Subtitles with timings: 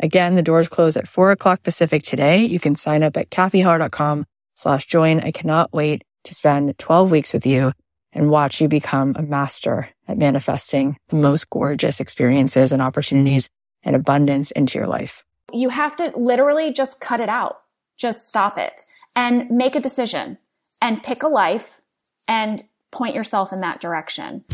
[0.00, 2.44] Again, the doors close at four o'clock Pacific today.
[2.44, 5.20] You can sign up at cathyheller.com slash join.
[5.20, 7.72] I cannot wait to spend 12 weeks with you
[8.12, 13.50] and watch you become a master at manifesting the most gorgeous experiences and opportunities
[13.82, 15.24] and abundance into your life.
[15.52, 17.60] You have to literally just cut it out.
[17.96, 18.82] Just stop it
[19.16, 20.38] and make a decision
[20.80, 21.80] and pick a life
[22.26, 24.44] and point yourself in that direction.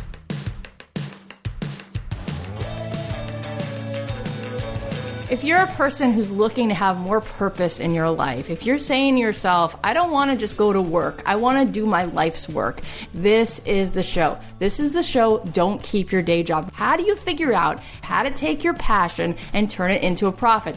[5.30, 8.78] If you're a person who's looking to have more purpose in your life, if you're
[8.78, 11.86] saying to yourself, I don't want to just go to work, I want to do
[11.86, 12.82] my life's work,
[13.14, 14.38] this is the show.
[14.58, 16.70] This is the show, Don't Keep Your Day Job.
[16.74, 20.32] How do you figure out how to take your passion and turn it into a
[20.32, 20.76] profit?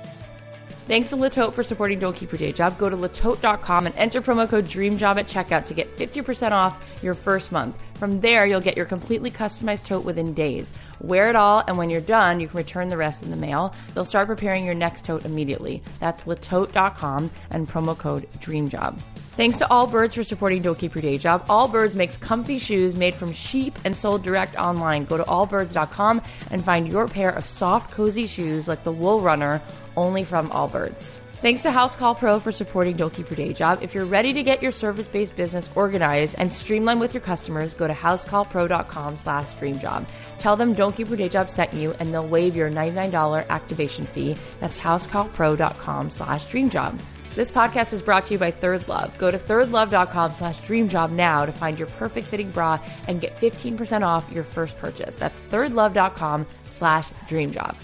[0.91, 2.77] Thanks to Le Tote for supporting Don't Keep Your Day Job.
[2.77, 7.13] Go to letote.com and enter promo code DREAMJOB at checkout to get 50% off your
[7.13, 7.79] first month.
[7.93, 10.69] From there, you'll get your completely customized tote within days.
[10.99, 13.73] Wear it all, and when you're done, you can return the rest in the mail.
[13.93, 15.81] They'll start preparing your next tote immediately.
[16.01, 18.99] That's letote.com and promo code DREAMJOB.
[19.37, 21.47] Thanks to Allbirds for supporting Don't Keep Your Day Job.
[21.47, 25.05] Allbirds makes comfy shoes made from sheep and sold direct online.
[25.05, 26.21] Go to allbirds.com
[26.51, 29.61] and find your pair of soft, cozy shoes like the Wool Runner,
[29.95, 31.17] only from Allbirds.
[31.41, 33.79] Thanks to Housecall Pro for supporting Don't Keep Your Day Job.
[33.81, 37.87] If you're ready to get your service-based business organized and streamlined with your customers, go
[37.87, 40.05] to housecallpro.com slash dreamjob.
[40.37, 44.05] Tell them Don't Keep Your Day Job sent you and they'll waive your $99 activation
[44.05, 44.35] fee.
[44.59, 46.99] That's housecallpro.com slash dreamjob.
[47.33, 49.17] This podcast is brought to you by ThirdLove.
[49.17, 52.77] Go to thirdlove.com slash dreamjob now to find your perfect fitting bra
[53.07, 55.15] and get 15% off your first purchase.
[55.15, 57.75] That's thirdlove.com slash dreamjob.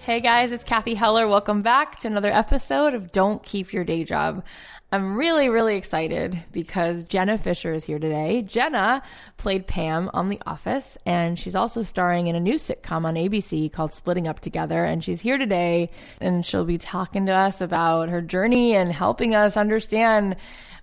[0.00, 1.28] Hey guys, it's Cathy Heller.
[1.28, 4.44] Welcome back to another episode of Don't Keep Your Day Job.
[4.92, 8.42] I'm really, really excited because Jenna Fischer is here today.
[8.42, 9.04] Jenna
[9.36, 13.70] played Pam on The Office, and she's also starring in a new sitcom on ABC
[13.70, 14.84] called Splitting Up Together.
[14.84, 15.90] And she's here today,
[16.20, 20.34] and she'll be talking to us about her journey and helping us understand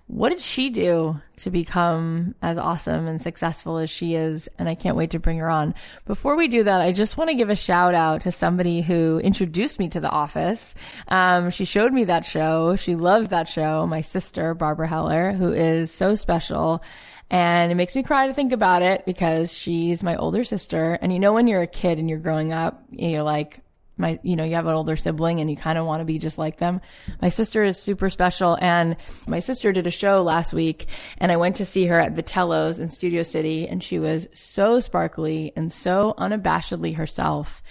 [0.08, 4.48] what did she do to become as awesome and successful as she is?
[4.58, 5.74] And I can't wait to bring her on.
[6.06, 9.18] Before we do that, I just want to give a shout out to somebody who
[9.18, 10.74] introduced me to The Office.
[11.08, 12.74] Um, she showed me that show.
[12.76, 13.86] She loves that show.
[13.86, 16.82] My sister, Barbara Heller, who is so special.
[17.30, 20.98] And it makes me cry to think about it because she's my older sister.
[21.02, 23.60] And you know, when you're a kid and you're growing up, you're like,
[23.98, 26.18] my, you know, you have an older sibling and you kind of want to be
[26.18, 26.80] just like them.
[27.20, 28.56] My sister is super special.
[28.60, 30.86] And my sister did a show last week
[31.18, 34.80] and I went to see her at Vitello's in Studio City and she was so
[34.80, 37.62] sparkly and so unabashedly herself.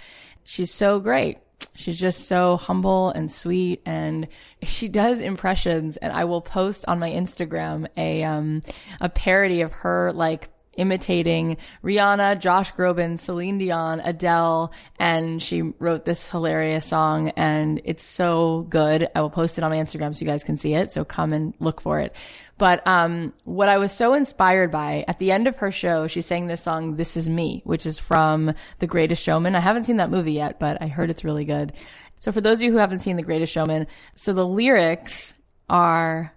[0.44, 1.38] She's so great.
[1.74, 4.28] She's just so humble and sweet and
[4.62, 8.62] she does impressions and I will post on my Instagram a, um,
[9.00, 16.04] a parody of her like imitating Rihanna, Josh Groban, Celine Dion, Adele, and she wrote
[16.04, 19.08] this hilarious song and it's so good.
[19.14, 20.92] I will post it on my Instagram so you guys can see it.
[20.92, 22.14] So come and look for it.
[22.58, 26.20] But um, what I was so inspired by at the end of her show, she
[26.20, 29.54] sang this song, This Is Me, which is from The Greatest Showman.
[29.54, 31.72] I haven't seen that movie yet, but I heard it's really good.
[32.18, 33.86] So for those of you who haven't seen The Greatest Showman,
[34.16, 35.34] so the lyrics
[35.70, 36.34] are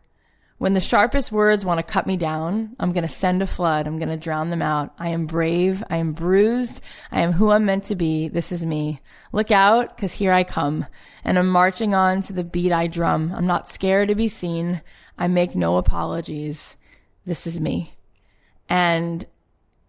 [0.62, 3.88] when the sharpest words want to cut me down, I'm going to send a flood.
[3.88, 4.94] I'm going to drown them out.
[5.00, 5.84] I am brave.
[5.90, 6.82] I am bruised.
[7.12, 8.28] I am who I'm meant to be.
[8.28, 9.02] This is me.
[9.32, 10.86] Look out, cause here I come.
[11.24, 13.34] And I'm marching on to the beat I drum.
[13.36, 14.84] I'm not scared to be seen.
[15.18, 16.78] I make no apologies.
[17.26, 17.96] This is me.
[18.70, 19.26] And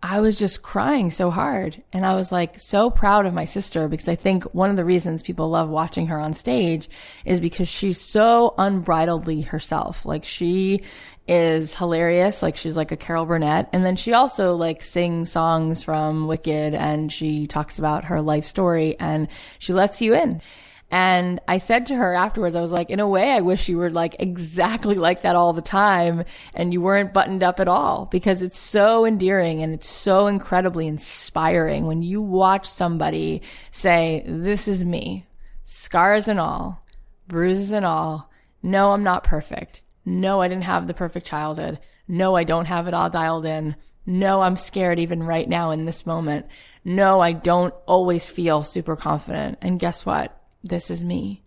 [0.04, 1.80] I was just crying so hard.
[1.92, 4.84] And I was like so proud of my sister because I think one of the
[4.84, 6.88] reasons people love watching her on stage
[7.24, 10.04] is because she's so unbridledly herself.
[10.04, 10.82] Like she
[11.28, 12.42] is hilarious.
[12.42, 13.68] Like she's like a Carol Burnett.
[13.72, 18.44] And then she also like sings songs from Wicked and she talks about her life
[18.44, 19.28] story and
[19.60, 20.42] she lets you in.
[20.92, 23.78] And I said to her afterwards, I was like, in a way, I wish you
[23.78, 28.04] were like exactly like that all the time and you weren't buttoned up at all
[28.12, 33.40] because it's so endearing and it's so incredibly inspiring when you watch somebody
[33.70, 35.24] say, this is me,
[35.64, 36.84] scars and all,
[37.26, 38.30] bruises and all.
[38.62, 39.80] No, I'm not perfect.
[40.04, 41.78] No, I didn't have the perfect childhood.
[42.06, 43.76] No, I don't have it all dialed in.
[44.04, 46.44] No, I'm scared even right now in this moment.
[46.84, 49.56] No, I don't always feel super confident.
[49.62, 50.38] And guess what?
[50.62, 51.42] This is me.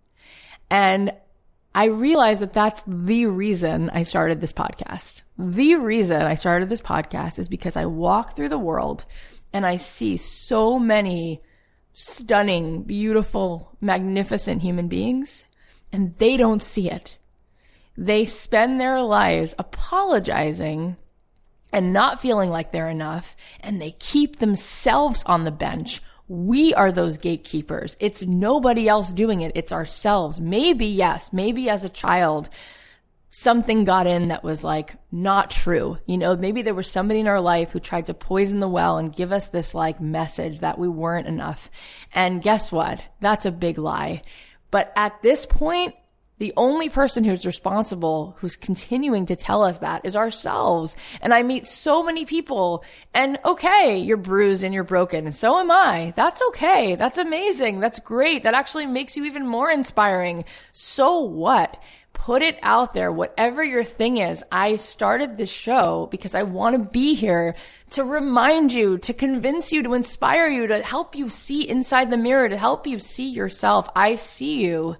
[0.69, 1.13] And
[1.73, 5.23] I realized that that's the reason I started this podcast.
[5.37, 9.05] The reason I started this podcast is because I walk through the world
[9.51, 11.41] and I see so many
[11.93, 15.43] stunning, beautiful, magnificent human beings
[15.91, 17.17] and they don't see it.
[17.97, 20.97] They spend their lives apologizing
[21.71, 26.91] and not feeling like they're enough and they keep themselves on the bench we are
[26.91, 27.95] those gatekeepers.
[27.99, 29.51] It's nobody else doing it.
[29.55, 30.39] It's ourselves.
[30.39, 32.49] Maybe, yes, maybe as a child,
[33.29, 35.97] something got in that was like not true.
[36.05, 38.97] You know, maybe there was somebody in our life who tried to poison the well
[38.97, 41.69] and give us this like message that we weren't enough.
[42.13, 43.03] And guess what?
[43.19, 44.23] That's a big lie.
[44.71, 45.95] But at this point,
[46.37, 50.95] the only person who's responsible, who's continuing to tell us that is ourselves.
[51.21, 52.83] And I meet so many people
[53.13, 55.25] and okay, you're bruised and you're broken.
[55.25, 56.13] And so am I.
[56.15, 56.95] That's okay.
[56.95, 57.79] That's amazing.
[57.79, 58.43] That's great.
[58.43, 60.43] That actually makes you even more inspiring.
[60.73, 61.81] So what?
[62.11, 63.13] Put it out there.
[63.13, 64.43] Whatever your thing is.
[64.51, 67.55] I started this show because I want to be here
[67.91, 72.17] to remind you, to convince you, to inspire you, to help you see inside the
[72.17, 73.87] mirror, to help you see yourself.
[73.95, 74.97] I see you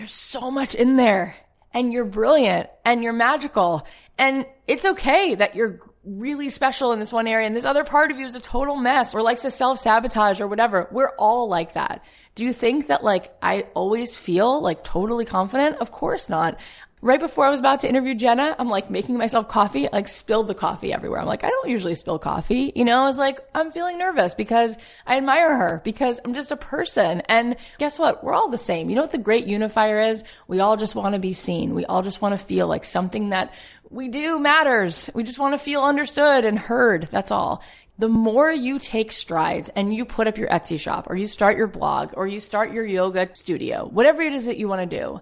[0.00, 1.36] there's so much in there
[1.74, 3.86] and you're brilliant and you're magical
[4.16, 8.10] and it's okay that you're really special in this one area and this other part
[8.10, 10.88] of you is a total mess or likes to self sabotage or whatever.
[10.90, 12.02] We're all like that.
[12.34, 15.76] Do you think that like I always feel like totally confident?
[15.80, 16.58] Of course not
[17.02, 20.08] right before I was about to interview Jenna, I'm like making myself coffee, I, like
[20.08, 21.20] spilled the coffee everywhere.
[21.20, 22.72] I'm like, I don't usually spill coffee.
[22.74, 24.76] You know, I was like, I'm feeling nervous because
[25.06, 27.22] I admire her because I'm just a person.
[27.28, 28.22] And guess what?
[28.22, 28.90] We're all the same.
[28.90, 30.24] You know what the great unifier is?
[30.46, 31.74] We all just want to be seen.
[31.74, 33.54] We all just want to feel like something that
[33.88, 35.10] we do matters.
[35.14, 37.08] We just want to feel understood and heard.
[37.10, 37.62] That's all
[37.98, 41.58] the more you take strides and you put up your Etsy shop or you start
[41.58, 44.98] your blog or you start your yoga studio, whatever it is that you want to
[44.98, 45.20] do,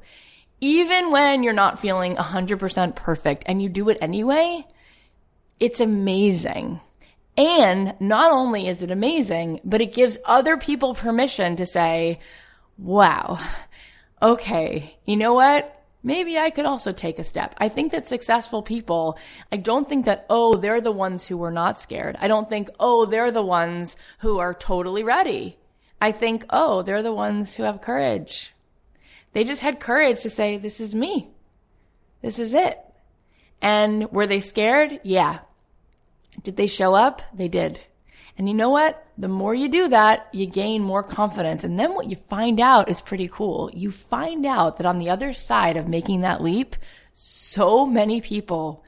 [0.61, 4.67] even when you're not feeling 100% perfect and you do it anyway,
[5.61, 6.81] it's amazing.
[7.37, 12.19] And not only is it amazing, but it gives other people permission to say,
[12.77, 13.39] wow,
[14.21, 15.75] okay, you know what?
[16.03, 17.55] Maybe I could also take a step.
[17.59, 19.19] I think that successful people,
[19.53, 22.17] I don't think that, oh, they're the ones who were not scared.
[22.21, 25.59] I don't think, oh, they're the ones who are totally ready.
[26.01, 28.55] I think, oh, they're the ones who have courage.
[29.33, 31.29] They just had courage to say, this is me.
[32.23, 32.81] This is it.
[33.61, 35.01] And were they scared?
[35.03, 35.41] Yeah.
[36.43, 37.23] Did they show up?
[37.35, 37.81] They did.
[38.37, 39.05] And you know what?
[39.19, 41.65] The more you do that, you gain more confidence.
[41.65, 43.71] And then what you find out is pretty cool.
[43.75, 46.77] You find out that on the other side of making that leap,
[47.15, 48.85] so many people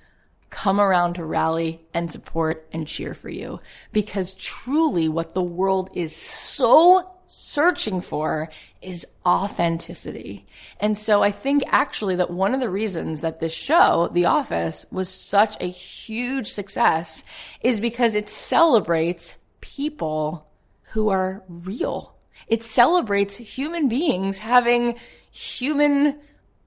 [0.50, 3.60] come around to rally and support and cheer for you
[3.92, 8.48] because truly what the world is so searching for
[8.82, 10.46] is authenticity.
[10.80, 14.84] And so I think actually that one of the reasons that this show, The Office,
[14.90, 17.22] was such a huge success
[17.60, 20.48] is because it celebrates people
[20.92, 22.14] who are real.
[22.48, 24.98] It celebrates human beings having
[25.30, 26.18] human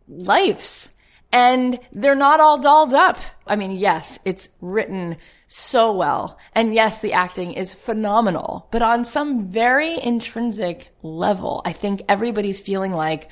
[0.08, 0.89] lives
[1.34, 3.17] and they're not all dolled up.
[3.48, 5.17] I mean, yes, it's written
[5.53, 6.39] so well.
[6.55, 12.60] And yes, the acting is phenomenal, but on some very intrinsic level, I think everybody's
[12.60, 13.29] feeling like,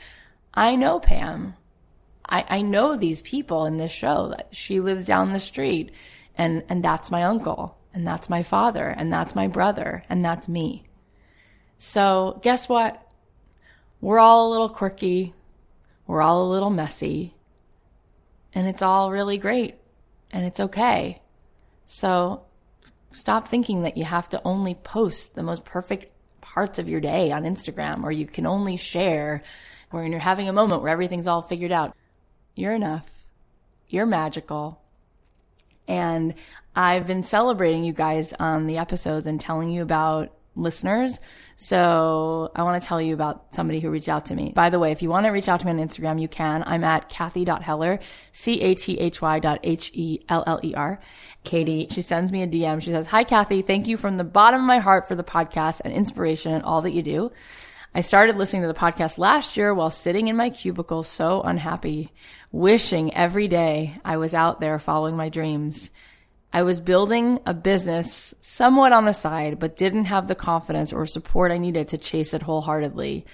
[0.54, 1.56] I know Pam.
[2.30, 5.94] I, I know these people in this show that she lives down the street
[6.36, 10.48] and, and that's my uncle and that's my father and that's my brother and that's
[10.48, 10.86] me.
[11.80, 13.04] So guess what?
[14.00, 15.34] We're all a little quirky.
[16.06, 17.34] We're all a little messy
[18.54, 19.76] and it's all really great
[20.32, 21.21] and it's okay.
[21.94, 22.44] So
[23.12, 27.34] stop thinking that you have to only post the most perfect parts of your day
[27.34, 29.44] on Instagram or you can only share
[29.90, 31.94] when you're having a moment where everything's all figured out.
[32.56, 33.26] You're enough.
[33.90, 34.82] You're magical.
[35.86, 36.34] And
[36.74, 41.20] I've been celebrating you guys on the episodes and telling you about listeners.
[41.56, 44.52] So I want to tell you about somebody who reached out to me.
[44.54, 46.64] By the way, if you want to reach out to me on Instagram, you can.
[46.66, 48.00] I'm at Cathy.Heller,
[48.34, 51.00] C-A-T-H-Y dot H-E-L-L-E-R.
[51.44, 52.82] Katie, she sends me a DM.
[52.82, 53.62] She says, Hi, Cathy.
[53.62, 56.82] Thank you from the bottom of my heart for the podcast and inspiration and all
[56.82, 57.32] that you do.
[57.94, 62.14] I started listening to the podcast last year while sitting in my cubicle, so unhappy,
[62.50, 65.92] wishing every day I was out there following my dreams.
[66.54, 71.06] I was building a business somewhat on the side, but didn't have the confidence or
[71.06, 73.26] support I needed to chase it wholeheartedly.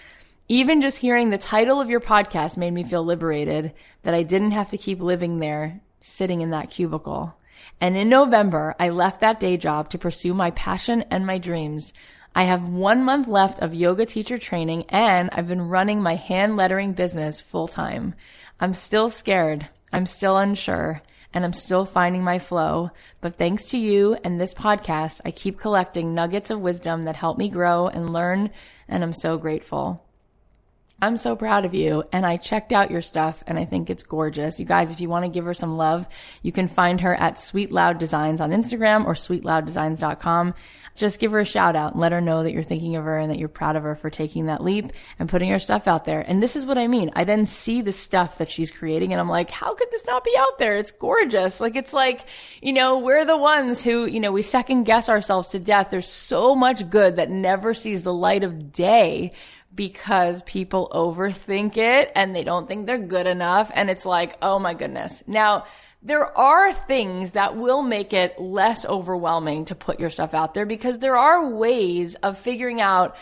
[0.48, 4.52] Even just hearing the title of your podcast made me feel liberated that I didn't
[4.52, 7.36] have to keep living there, sitting in that cubicle.
[7.82, 11.94] And in November, I left that day job to pursue my passion and my dreams.
[12.36, 16.56] I have one month left of yoga teacher training and I've been running my hand
[16.56, 18.14] lettering business full time.
[18.60, 19.68] I'm still scared.
[19.92, 21.02] I'm still unsure
[21.38, 22.90] and I'm still finding my flow.
[23.22, 27.38] But thanks to you and this podcast, I keep collecting nuggets of wisdom that help
[27.38, 28.50] me grow and learn.
[28.88, 30.04] And I'm so grateful.
[31.00, 32.06] I'm so proud of you.
[32.12, 34.60] And I checked out your stuff and I think it's gorgeous.
[34.60, 36.08] You guys, if you want to give her some love,
[36.42, 40.56] you can find her at Sweet Loud Designs on Instagram or sweetlouddesigns.com.
[40.98, 43.18] Just give her a shout out and let her know that you're thinking of her
[43.18, 46.06] and that you're proud of her for taking that leap and putting her stuff out
[46.06, 46.22] there.
[46.22, 47.12] And this is what I mean.
[47.16, 50.24] I then see the stuff that she's creating and I'm like, how could this not
[50.24, 50.78] be out there?
[50.78, 51.62] It's gorgeous.
[51.62, 52.26] Like, it's like,
[52.62, 55.90] you know, we're the ones who, you know, we second guess ourselves to death.
[55.92, 59.34] There's so much good that never sees the light of day
[59.78, 63.72] because people overthink it and they don't think they're good enough.
[63.74, 65.24] And it's like, oh my goodness.
[65.28, 65.66] Now,
[66.08, 70.66] there are things that will make it less overwhelming to put your stuff out there
[70.66, 73.18] because there are ways of figuring out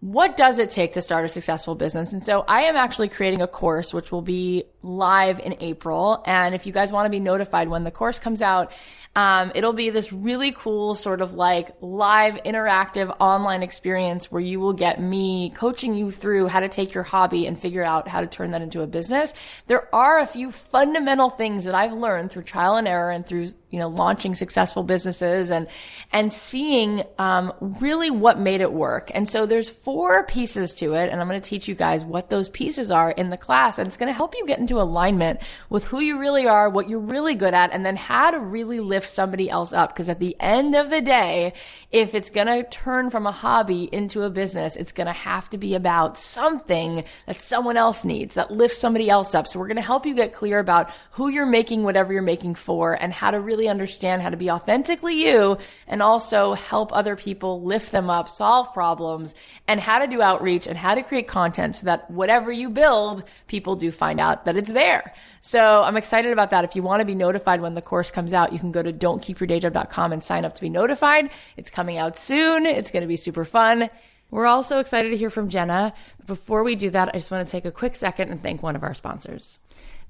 [0.00, 2.14] what does it take to start a successful business?
[2.14, 6.22] And so I am actually creating a course which will be live in April.
[6.26, 8.72] And if you guys want to be notified when the course comes out,
[9.14, 14.58] um, it'll be this really cool sort of like live interactive online experience where you
[14.58, 18.22] will get me coaching you through how to take your hobby and figure out how
[18.22, 19.34] to turn that into a business.
[19.66, 23.48] There are a few fundamental things that I've learned through trial and error and through,
[23.68, 25.68] you know, launching successful businesses and,
[26.10, 29.10] and seeing, um, really what made it work.
[29.14, 31.10] And so there's four pieces to it.
[31.10, 33.78] And I'm going to teach you guys what those pieces are in the class.
[33.78, 36.88] And it's going to help you get into alignment with who you really are, what
[36.88, 39.94] you're really good at, and then how to really lift somebody else up.
[39.94, 41.52] Cause at the end of the day,
[41.90, 45.50] if it's going to turn from a hobby into a business, it's going to have
[45.50, 49.46] to be about something that someone else needs that lifts somebody else up.
[49.46, 52.54] So we're going to help you get clear about who you're making whatever you're making
[52.54, 57.16] for and how to really understand how to be authentically you and also help other
[57.16, 59.34] people lift them up, solve problems
[59.68, 63.24] and how to do outreach and how to create content so that whatever you build,
[63.46, 65.12] people do find out that it's there.
[65.40, 66.64] So I'm excited about that.
[66.64, 68.92] If you want to be notified when the course comes out, you can go to
[68.92, 71.30] don'tkeepyourdayjob.com and sign up to be notified.
[71.56, 72.66] It's coming out soon.
[72.66, 73.90] It's going to be super fun.
[74.30, 75.92] We're also excited to hear from Jenna.
[76.26, 78.76] Before we do that, I just want to take a quick second and thank one
[78.76, 79.58] of our sponsors.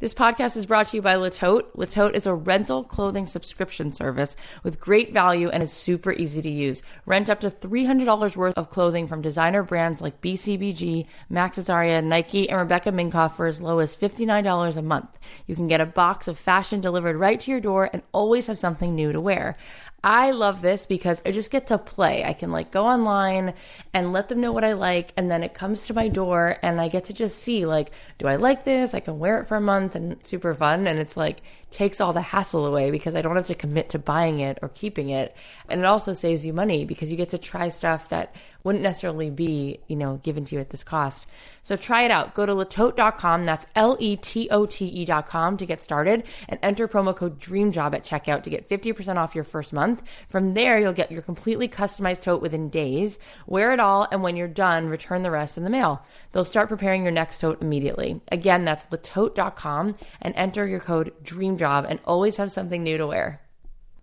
[0.02, 1.76] This podcast is brought to you by Le Tote.
[1.76, 6.50] Latote is a rental clothing subscription service with great value and is super easy to
[6.50, 6.82] use.
[7.06, 12.50] Rent up to $300 worth of clothing from designer brands like BCBG, Max Azria, Nike,
[12.50, 15.16] and Rebecca Minkoff for as low as $59 a month.
[15.46, 18.58] You can get a box of fashion delivered right to your door and always have
[18.58, 19.56] something new to wear.
[20.04, 22.24] I love this because I just get to play.
[22.24, 23.54] I can like go online
[23.94, 25.12] and let them know what I like.
[25.16, 28.26] And then it comes to my door and I get to just see like, do
[28.26, 28.94] I like this?
[28.94, 30.88] I can wear it for a month and super fun.
[30.88, 31.42] And it's like
[31.72, 34.68] takes all the hassle away because I don't have to commit to buying it or
[34.68, 35.34] keeping it.
[35.68, 39.30] And it also saves you money because you get to try stuff that wouldn't necessarily
[39.30, 41.26] be, you know, given to you at this cost.
[41.62, 42.34] So try it out.
[42.34, 43.44] Go to letote.com.
[43.44, 49.16] That's L-E-T-O-T-E.com to get started and enter promo code DREAMJOB at checkout to get 50%
[49.16, 50.02] off your first month.
[50.28, 53.18] From there, you'll get your completely customized tote within days.
[53.46, 54.06] Wear it all.
[54.12, 56.04] And when you're done, return the rest in the mail.
[56.30, 58.20] They'll start preparing your next tote immediately.
[58.30, 63.40] Again, that's letote.com and enter your code DREAMJOB and always have something new to wear.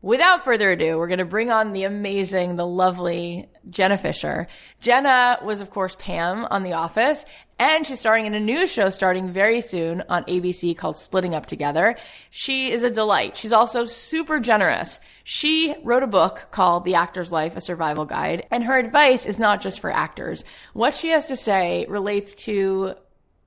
[0.01, 4.47] Without further ado, we're going to bring on the amazing, the lovely Jenna Fischer.
[4.79, 7.25] Jenna was, of course, Pam on The Office,
[7.59, 11.47] and she's starring in a new show starting very soon on ABC called Splitting Up
[11.47, 11.97] Together.
[12.29, 13.35] She is a delight.
[13.35, 15.01] She's also super generous.
[15.25, 19.37] She wrote a book called The Actor's Life, a Survival Guide, and her advice is
[19.37, 20.45] not just for actors.
[20.71, 22.95] What she has to say relates to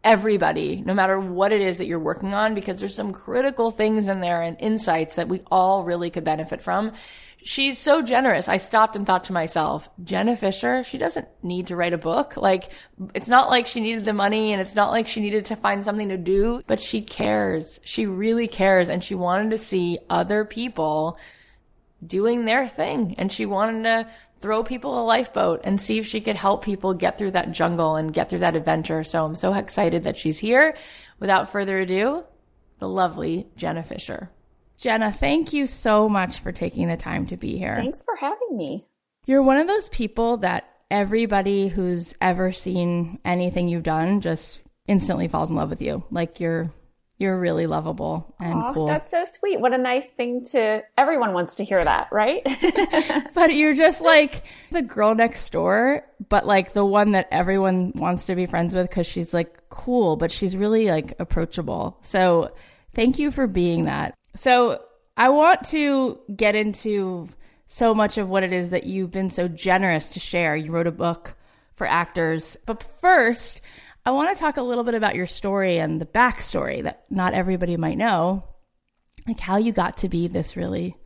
[0.04, 4.09] everybody, no matter what it is that you're working on, because there's some critical things
[4.09, 6.92] in there and insights that we all really could benefit from.
[7.44, 8.47] She's so generous.
[8.49, 12.37] I stopped and thought to myself, Jenna Fischer, she doesn't need to write a book.
[12.37, 12.71] Like,
[13.14, 15.85] it's not like she needed the money and it's not like she needed to find
[15.85, 17.80] something to do, but she cares.
[17.82, 18.88] She really cares.
[18.88, 21.18] And she wanted to see other people
[22.04, 24.09] doing their thing and she wanted to
[24.42, 27.96] throw people a lifeboat and see if she could help people get through that jungle
[27.96, 29.04] and get through that adventure.
[29.04, 30.76] So I'm so excited that she's here.
[31.18, 32.25] Without further ado,
[32.80, 34.28] the lovely Jenna Fischer.
[34.76, 37.76] Jenna, thank you so much for taking the time to be here.
[37.76, 38.84] Thanks for having me.
[39.25, 45.28] You're one of those people that everybody who's ever seen anything you've done just instantly
[45.28, 46.02] falls in love with you.
[46.11, 46.72] Like you're
[47.23, 48.87] you're really lovable and Aww, cool.
[48.87, 49.61] That's so sweet.
[49.61, 52.43] What a nice thing to everyone wants to hear that, right?
[53.35, 58.26] but you're just like the girl next door, but like the one that everyone wants
[58.26, 61.97] to be friends with cuz she's like cool, but she's really like approachable.
[62.02, 62.52] So,
[62.95, 64.14] thank you for being that.
[64.35, 64.83] So,
[65.17, 67.29] I want to get into
[67.67, 70.55] so much of what it is that you've been so generous to share.
[70.57, 71.35] You wrote a book
[71.75, 72.57] for actors.
[72.67, 73.61] But first,
[74.04, 77.35] I want to talk a little bit about your story and the backstory that not
[77.35, 78.44] everybody might know,
[79.26, 80.97] like how you got to be this really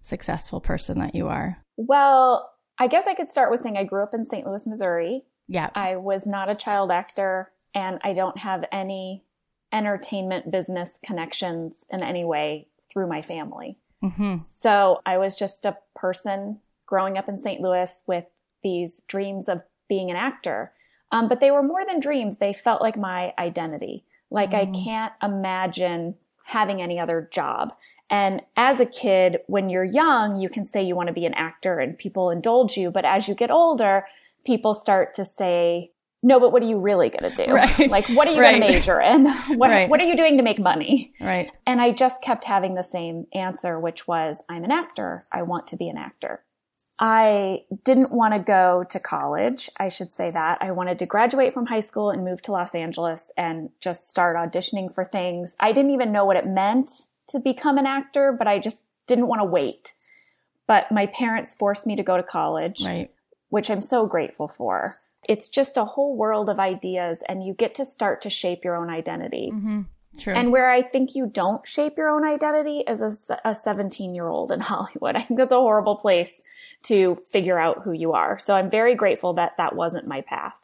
[0.00, 1.62] successful person that you are.
[1.76, 4.46] Well, I guess I could start with saying I grew up in St.
[4.46, 5.22] Louis, Missouri.
[5.46, 5.70] Yeah.
[5.74, 9.24] I was not a child actor and I don't have any
[9.72, 13.76] entertainment business connections in any way through my family.
[14.02, 14.36] Mm-hmm.
[14.58, 17.60] So I was just a person growing up in St.
[17.60, 18.24] Louis with
[18.62, 20.72] these dreams of being an actor.
[21.10, 22.38] Um, but they were more than dreams.
[22.38, 24.04] They felt like my identity.
[24.30, 24.60] Like mm.
[24.60, 27.74] I can't imagine having any other job.
[28.10, 31.34] And as a kid, when you're young, you can say you want to be an
[31.34, 32.90] actor and people indulge you.
[32.90, 34.06] But as you get older,
[34.46, 35.90] people start to say,
[36.22, 37.52] no, but what are you really going to do?
[37.58, 37.90] Right.
[37.90, 38.58] Like, what are you right.
[38.58, 39.26] going to major in?
[39.58, 39.88] What, right.
[39.88, 41.12] what are you doing to make money?
[41.20, 41.50] Right.
[41.66, 45.24] And I just kept having the same answer, which was, I'm an actor.
[45.30, 46.42] I want to be an actor.
[46.98, 49.70] I didn't want to go to college.
[49.78, 50.58] I should say that.
[50.60, 54.36] I wanted to graduate from high school and move to Los Angeles and just start
[54.36, 55.54] auditioning for things.
[55.60, 56.90] I didn't even know what it meant
[57.28, 59.92] to become an actor, but I just didn't want to wait.
[60.66, 63.10] But my parents forced me to go to college, right.
[63.48, 64.96] which I'm so grateful for.
[65.28, 68.76] It's just a whole world of ideas and you get to start to shape your
[68.76, 69.50] own identity.
[69.54, 69.82] Mm-hmm.
[70.18, 70.34] True.
[70.34, 74.50] And where I think you don't shape your own identity is a 17 year old
[74.50, 75.14] in Hollywood.
[75.14, 76.40] I think that's a horrible place
[76.84, 78.38] to figure out who you are.
[78.38, 80.62] So I'm very grateful that that wasn't my path.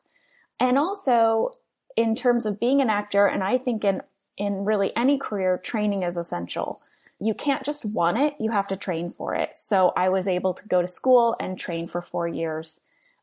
[0.61, 1.51] And also
[1.97, 4.01] in terms of being an actor, and I think in,
[4.37, 6.81] in really any career, training is essential.
[7.21, 9.57] You can't just want it, you have to train for it.
[9.57, 12.81] So I was able to go to school and train for four years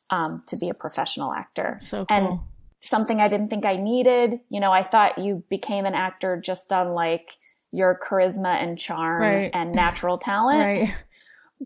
[0.10, 1.80] um, to be a professional actor.
[1.82, 2.06] So cool.
[2.10, 2.40] And
[2.80, 4.40] something I didn't think I needed.
[4.50, 7.38] You know, I thought you became an actor just on like
[7.72, 9.52] your charisma and charm right.
[9.54, 10.60] and natural talent.
[10.60, 10.94] Right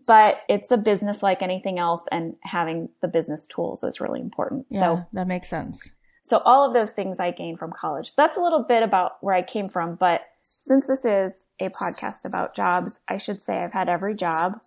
[0.06, 4.66] but it's a business like anything else and having the business tools is really important.
[4.70, 5.90] Yeah, so that makes sense.
[6.22, 8.14] So all of those things I gained from college.
[8.16, 12.24] That's a little bit about where I came from, but since this is a podcast
[12.24, 14.60] about jobs, I should say I've had every job.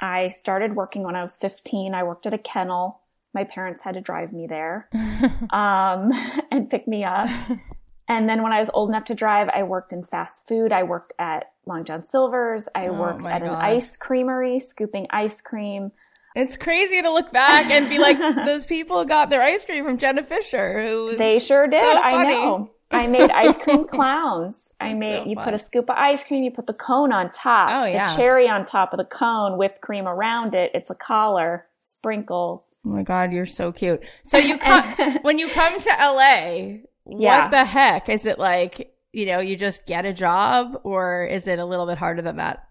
[0.00, 1.94] I started working when I was 15.
[1.94, 3.00] I worked at a kennel.
[3.32, 4.88] My parents had to drive me there
[5.50, 6.10] um,
[6.50, 7.28] and pick me up.
[8.08, 10.72] And then when I was old enough to drive, I worked in fast food.
[10.72, 12.68] I worked at Long John Silver's.
[12.74, 13.48] I oh worked at God.
[13.48, 15.90] an ice creamery, scooping ice cream.
[16.34, 19.98] It's crazy to look back and be like, those people got their ice cream from
[19.98, 21.16] Jenna Fischer.
[21.16, 21.80] they sure did.
[21.80, 22.70] So I know.
[22.90, 24.72] I made ice cream clowns.
[24.80, 27.30] I made, so you put a scoop of ice cream, you put the cone on
[27.30, 28.10] top, oh, yeah.
[28.10, 30.72] the cherry on top of the cone, whipped cream around it.
[30.74, 32.60] It's a collar, sprinkles.
[32.84, 34.02] Oh my God, you're so cute.
[34.24, 37.42] So you come, when you come to LA, yeah.
[37.42, 38.08] what the heck?
[38.08, 41.86] Is it like, you know, you just get a job or is it a little
[41.86, 42.66] bit harder than that?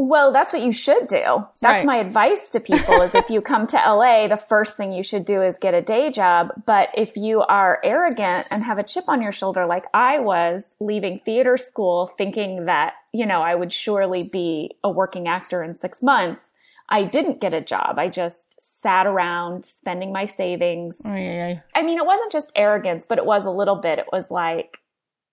[0.00, 1.44] Well, that's what you should do.
[1.60, 1.84] That's right.
[1.84, 5.24] my advice to people is if you come to LA, the first thing you should
[5.24, 6.52] do is get a day job.
[6.66, 10.76] But if you are arrogant and have a chip on your shoulder, like I was
[10.78, 15.74] leaving theater school thinking that, you know, I would surely be a working actor in
[15.74, 16.42] six months,
[16.88, 17.98] I didn't get a job.
[17.98, 21.00] I just sat around spending my savings.
[21.04, 21.60] Oh, yeah, yeah.
[21.74, 23.98] I mean, it wasn't just arrogance, but it was a little bit.
[23.98, 24.78] It was like,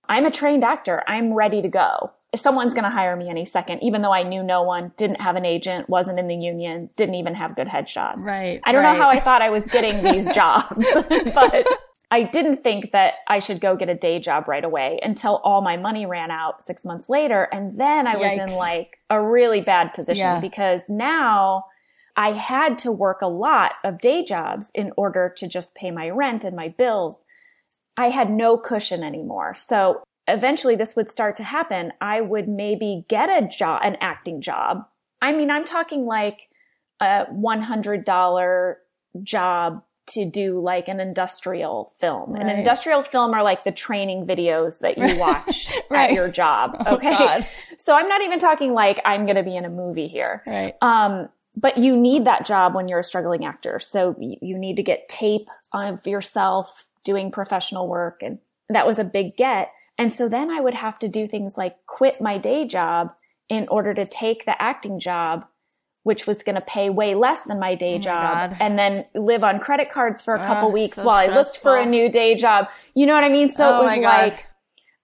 [0.10, 1.04] I'm a trained actor.
[1.08, 2.12] I'm ready to go.
[2.34, 5.22] If someone's going to hire me any second, even though I knew no one, didn't
[5.22, 8.18] have an agent, wasn't in the union, didn't even have good headshots.
[8.18, 8.60] Right.
[8.64, 8.98] I don't right.
[8.98, 10.86] know how I thought I was getting these jobs,
[11.34, 11.68] but
[12.12, 15.62] I didn't think that I should go get a day job right away until all
[15.62, 17.48] my money ran out six months later.
[17.52, 18.40] And then I Yikes.
[18.42, 20.40] was in like a really bad position yeah.
[20.40, 21.66] because now
[22.16, 26.10] I had to work a lot of day jobs in order to just pay my
[26.10, 27.16] rent and my bills.
[27.98, 29.56] I had no cushion anymore.
[29.56, 31.94] So eventually this would start to happen.
[32.02, 34.86] I would maybe get a job, an acting job.
[35.22, 36.50] I mean, I'm talking like
[37.00, 38.76] a $100
[39.24, 42.34] job to do like an industrial film.
[42.34, 42.44] Right.
[42.44, 46.12] An industrial film are like the training videos that you watch right.
[46.12, 46.78] at your job.
[46.86, 47.16] Oh, okay.
[47.20, 47.48] Oh,
[47.80, 50.44] so I'm not even talking like I'm going to be in a movie here.
[50.46, 50.76] Right.
[50.82, 53.80] Um, but you need that job when you're a struggling actor.
[53.80, 58.22] So you need to get tape of yourself doing professional work.
[58.22, 58.40] And
[58.70, 59.72] that was a big get.
[59.98, 63.14] And so then I would have to do things like quit my day job
[63.48, 65.46] in order to take the acting job
[66.04, 69.04] which was going to pay way less than my day oh job my and then
[69.16, 71.34] live on credit cards for a couple weeks so while stressful.
[71.34, 72.68] I looked for a new day job.
[72.94, 73.50] You know what I mean?
[73.50, 74.46] So oh it was like,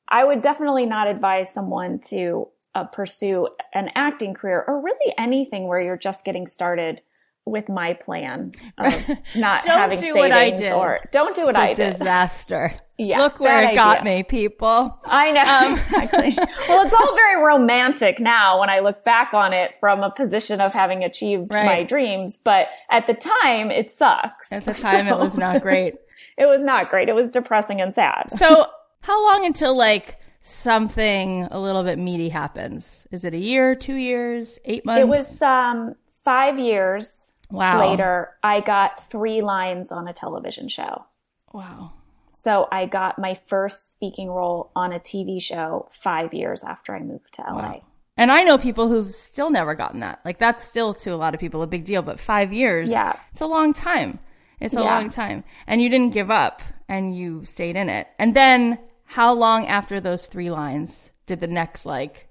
[0.08, 5.68] I would definitely not advise someone to uh, pursue an acting career or really anything
[5.68, 7.02] where you're just getting started
[7.46, 8.94] with my plan of
[9.36, 11.98] not having do savings or don't do what I did.
[11.98, 12.76] Disaster.
[12.98, 13.76] Yeah, Look where it idea.
[13.76, 14.96] got me, people.
[15.06, 15.42] I know.
[15.42, 16.36] Um, exactly.
[16.38, 20.62] well, it's all very romantic now when I look back on it from a position
[20.62, 21.66] of having achieved right.
[21.66, 22.38] my dreams.
[22.38, 24.52] But at the time, it sucks.
[24.52, 25.96] At the time, so, it was not great.
[26.38, 27.10] it was not great.
[27.10, 28.30] It was depressing and sad.
[28.30, 28.68] So
[29.00, 33.08] how long until like something a little bit meaty happens?
[33.12, 35.02] Is it a year, two years, eight months?
[35.02, 37.80] It was, um, five years wow.
[37.90, 38.32] later.
[38.44, 41.06] I got three lines on a television show.
[41.54, 41.94] Wow.
[42.32, 47.02] So I got my first speaking role on a TV show five years after I
[47.02, 47.56] moved to LA.
[47.56, 47.82] Wow.
[48.18, 50.22] And I know people who've still never gotten that.
[50.26, 53.14] Like that's still to a lot of people a big deal, but five years, yeah,
[53.32, 54.20] it's a long time.
[54.60, 54.96] It's a yeah.
[54.96, 55.44] long time.
[55.66, 58.08] And you didn't give up and you stayed in it.
[58.20, 58.80] And then
[59.12, 62.30] how long after those three lines did the next like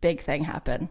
[0.00, 0.88] big thing happen?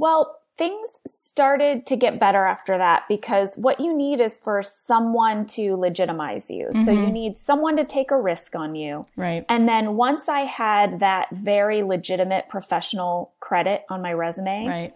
[0.00, 5.46] Well, things started to get better after that because what you need is for someone
[5.46, 6.66] to legitimize you.
[6.66, 6.84] Mm-hmm.
[6.84, 7.12] So you mm-hmm.
[7.12, 9.06] need someone to take a risk on you.
[9.16, 9.44] Right.
[9.48, 14.94] And then once I had that very legitimate professional credit on my resume, right.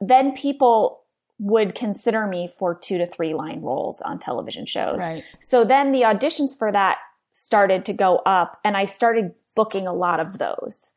[0.00, 1.02] then people
[1.38, 5.00] would consider me for two to three line roles on television shows.
[5.00, 5.22] Right.
[5.38, 6.98] So then the auditions for that
[7.32, 10.92] started to go up and I started booking a lot of those.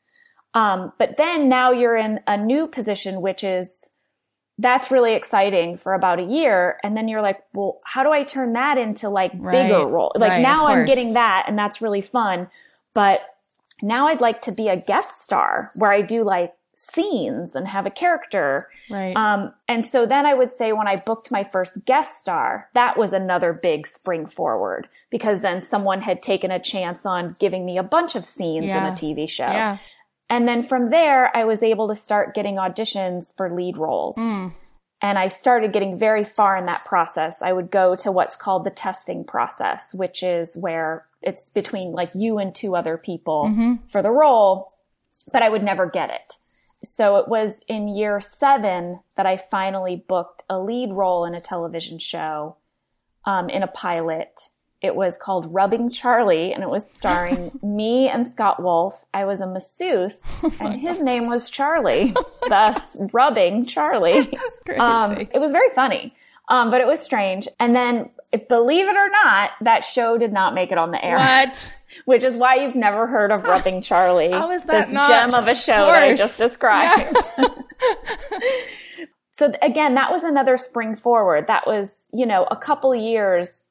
[0.54, 3.88] Um, but then now you're in a new position, which is
[4.58, 6.78] that's really exciting for about a year.
[6.84, 9.52] And then you're like, well, how do I turn that into like right.
[9.52, 10.12] bigger role?
[10.16, 12.48] Like right, now I'm getting that and that's really fun.
[12.94, 13.22] But
[13.82, 17.86] now I'd like to be a guest star where I do like scenes and have
[17.86, 18.70] a character.
[18.90, 19.16] Right.
[19.16, 22.98] Um, and so then I would say when I booked my first guest star, that
[22.98, 27.78] was another big spring forward because then someone had taken a chance on giving me
[27.78, 28.86] a bunch of scenes yeah.
[28.86, 29.48] in a TV show.
[29.48, 29.78] Yeah.
[30.30, 34.16] And then from there, I was able to start getting auditions for lead roles.
[34.16, 34.54] Mm.
[35.02, 37.36] And I started getting very far in that process.
[37.42, 42.12] I would go to what's called the testing process, which is where it's between like
[42.14, 43.86] you and two other people mm-hmm.
[43.88, 44.72] for the role,
[45.32, 46.34] but I would never get it.
[46.84, 51.42] So it was in year seven that I finally booked a lead role in a
[51.42, 52.58] television show,
[53.26, 54.50] um, in a pilot
[54.82, 59.06] it was called Rubbing Charlie and it was starring me and Scott Wolf.
[59.14, 62.14] I was a masseuse oh and his name was Charlie,
[62.48, 64.30] thus Rubbing Charlie.
[64.78, 66.14] Um, it was very funny.
[66.48, 67.48] Um, but it was strange.
[67.60, 68.10] And then,
[68.48, 71.18] believe it or not, that show did not make it on the air.
[71.18, 71.72] What?
[72.06, 74.32] Which is why you've never heard of Rubbing Charlie.
[74.32, 77.16] How is that this gem of a show that I just described.
[77.38, 77.48] Yeah.
[79.32, 81.48] so again, that was another spring forward.
[81.48, 83.64] That was, you know, a couple years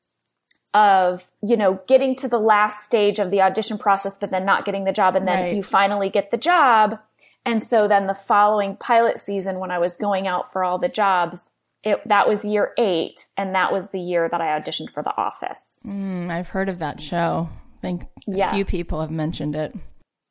[0.75, 4.65] of, you know, getting to the last stage of the audition process, but then not
[4.65, 5.17] getting the job.
[5.17, 5.57] And then right.
[5.57, 6.99] you finally get the job.
[7.45, 10.89] And so then the following pilot season, when I was going out for all the
[10.89, 11.41] jobs,
[11.83, 13.25] it, that was year eight.
[13.37, 15.63] And that was the year that I auditioned for The Office.
[15.85, 17.49] Mm, I've heard of that show.
[17.81, 18.53] I think yes.
[18.53, 19.75] a few people have mentioned it.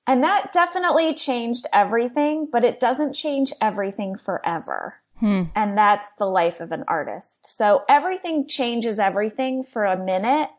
[0.06, 4.96] And that definitely changed everything, but it doesn't change everything forever.
[5.20, 5.44] Hmm.
[5.56, 7.58] And that's the life of an artist.
[7.58, 10.50] So everything changes everything for a minute,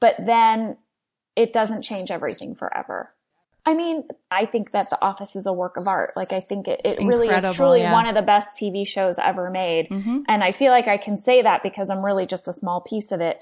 [0.00, 0.76] but then
[1.34, 3.14] it doesn't change everything forever.
[3.64, 6.16] I mean, I think that The Office is a work of art.
[6.16, 7.92] Like, I think it, it really is truly yeah.
[7.92, 9.88] one of the best TV shows ever made.
[9.88, 10.22] Mm-hmm.
[10.28, 13.12] And I feel like I can say that because I'm really just a small piece
[13.12, 13.38] of it.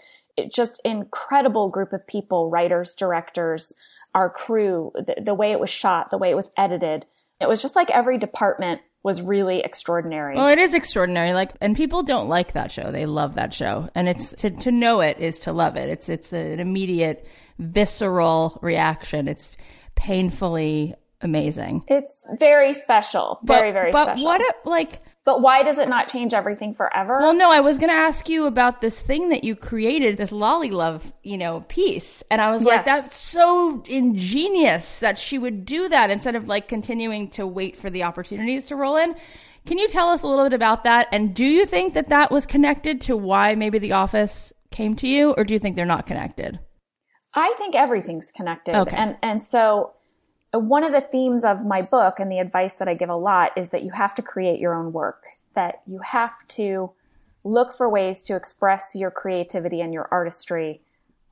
[0.52, 3.72] Just incredible group of people, writers, directors,
[4.14, 7.06] our crew, the, the way it was shot, the way it was edited.
[7.40, 10.36] It was just like every department was really extraordinary.
[10.36, 11.32] Well, it is extraordinary.
[11.32, 12.90] Like, and people don't like that show.
[12.90, 13.88] They love that show.
[13.94, 15.88] And it's to, to know it is to love it.
[15.88, 17.26] It's, it's an immediate
[17.58, 19.26] visceral reaction.
[19.26, 19.52] It's
[19.94, 21.84] painfully amazing.
[21.88, 23.38] It's very special.
[23.42, 24.24] Very, but, very but special.
[24.24, 27.18] But what, a, like, but why does it not change everything forever?
[27.20, 30.32] Well, no, I was going to ask you about this thing that you created, this
[30.32, 32.24] Lollilove, you know, piece.
[32.32, 32.66] And I was yes.
[32.66, 37.76] like, that's so ingenious that she would do that instead of like continuing to wait
[37.76, 39.14] for the opportunities to roll in.
[39.66, 41.06] Can you tell us a little bit about that?
[41.12, 45.06] And do you think that that was connected to why maybe The Office came to
[45.06, 46.58] you, or do you think they're not connected?
[47.36, 48.74] I think everything's connected.
[48.74, 48.96] Okay.
[48.96, 49.92] And and so
[50.52, 53.52] one of the themes of my book and the advice that I give a lot
[53.56, 55.22] is that you have to create your own work.
[55.54, 56.92] That you have to
[57.44, 60.80] look for ways to express your creativity and your artistry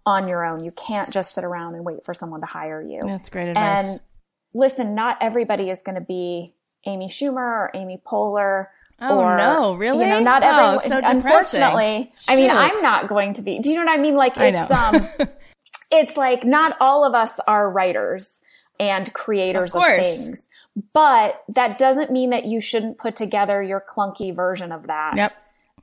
[0.06, 0.64] on your own.
[0.64, 3.00] You can't just sit around and wait for someone to hire you.
[3.04, 3.86] That's great advice.
[3.86, 4.00] And
[4.54, 6.54] listen, not everybody is going to be
[6.86, 8.66] Amy Schumer or Amy Poehler.
[9.00, 10.04] Oh or, no, really?
[10.04, 10.88] You know, not oh, everyone.
[10.88, 13.58] so unfortunately, I mean, I'm not going to be.
[13.58, 14.16] Do you know what I mean?
[14.16, 15.08] Like, it's um,
[15.90, 18.40] it's like not all of us are writers
[18.80, 20.42] and creators Of of, things,
[20.92, 25.32] but that doesn't mean that you shouldn't put together your clunky version of that Yep.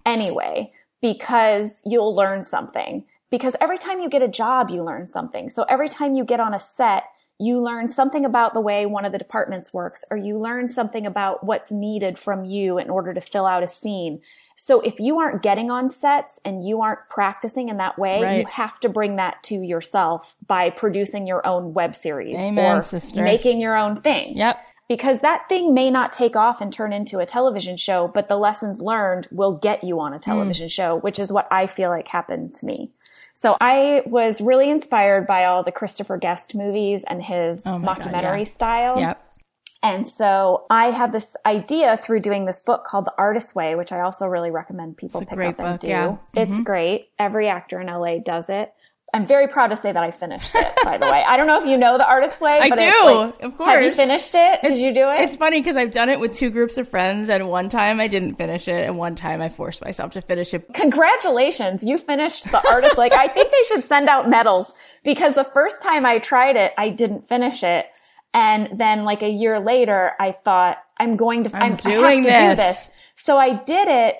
[0.05, 0.69] anyway,
[1.01, 3.05] because you'll learn something.
[3.31, 5.49] Because every time you get a job, you learn something.
[5.49, 7.03] So every time you get on a set,
[7.37, 11.05] you learn something about the way one of the departments works, or you learn something
[11.05, 14.21] about what's needed from you in order to fill out a scene.
[14.55, 18.39] So if you aren't getting on sets and you aren't practicing in that way, Right.
[18.39, 22.83] you have to bring that to yourself by producing your own web series Amen, or
[22.83, 23.21] sister.
[23.21, 24.57] making your own thing Yep.
[24.87, 28.37] because that thing may not take off and turn into a television show, but the
[28.37, 30.21] lessons learned will get you on a mm.
[30.21, 32.91] television show, which is what I feel like happened to me.
[33.33, 37.93] So I was really inspired by all the Christopher Guest movies and his Oh my
[37.93, 38.51] God, mockumentary yeah.
[38.51, 38.99] style.
[38.99, 39.24] Yep.
[39.85, 43.91] And so I had this idea through doing this book called The Artist's Way, which
[43.91, 45.87] I also really recommend people pick up and do.
[45.87, 46.07] yeah.
[46.07, 46.37] Mm-hmm.
[46.39, 47.09] It's great.
[47.19, 48.73] Every actor in LA does it.
[49.13, 51.23] I'm very proud to say that I finished it, by the way.
[51.25, 53.69] I don't know if you know The Artist's Way, I but do, like- of course.
[53.69, 54.61] Have you finished it?
[54.63, 55.19] Did you do it?
[55.21, 58.07] It's funny because I've done it with two groups of friends, and one time I
[58.07, 60.73] didn't finish it, and one time I forced myself to finish it.
[60.73, 62.97] Congratulations, you finished the artist.
[62.97, 66.73] like, I think they should send out medals because the first time I tried it,
[66.77, 67.85] I didn't finish it.
[68.35, 72.33] And then like a year later, I thought, I'm going to, I'm I'm, doing have
[72.33, 72.77] to do this.
[72.83, 72.89] this.
[73.15, 74.17] So I did it.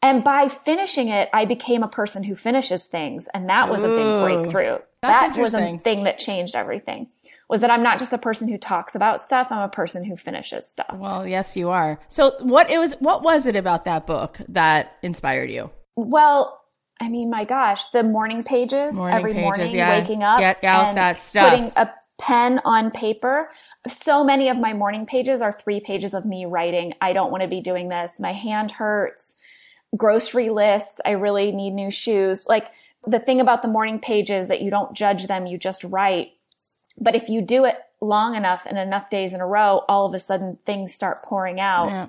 [0.00, 3.26] And by finishing it, I became a person who finishes things.
[3.34, 4.78] And that was a big breakthrough.
[5.02, 7.08] That was a thing that changed everything
[7.48, 9.48] was that I'm not just a person who talks about stuff.
[9.50, 10.94] I'm a person who finishes stuff.
[10.94, 11.98] Well, yes, you are.
[12.08, 12.94] So, what it was?
[13.00, 15.70] What was it about that book that inspired you?
[15.96, 16.60] Well,
[17.00, 19.98] I mean, my gosh, the morning pages Morning every pages, morning, yeah.
[19.98, 21.50] waking up, Get out and that stuff.
[21.50, 23.50] putting a pen on paper.
[23.86, 26.92] So many of my morning pages are three pages of me writing.
[27.00, 28.20] I don't want to be doing this.
[28.20, 29.36] My hand hurts.
[29.96, 31.00] Grocery lists.
[31.06, 32.46] I really need new shoes.
[32.46, 32.66] Like
[33.06, 36.32] the thing about the morning pages that you don't judge them, you just write.
[37.00, 40.14] But if you do it long enough and enough days in a row, all of
[40.14, 41.88] a sudden things start pouring out.
[41.88, 42.08] Yeah.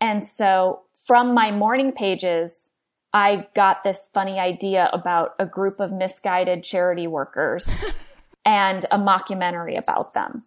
[0.00, 2.70] And so from my morning pages,
[3.12, 7.68] I got this funny idea about a group of misguided charity workers
[8.44, 10.42] and a mockumentary about them.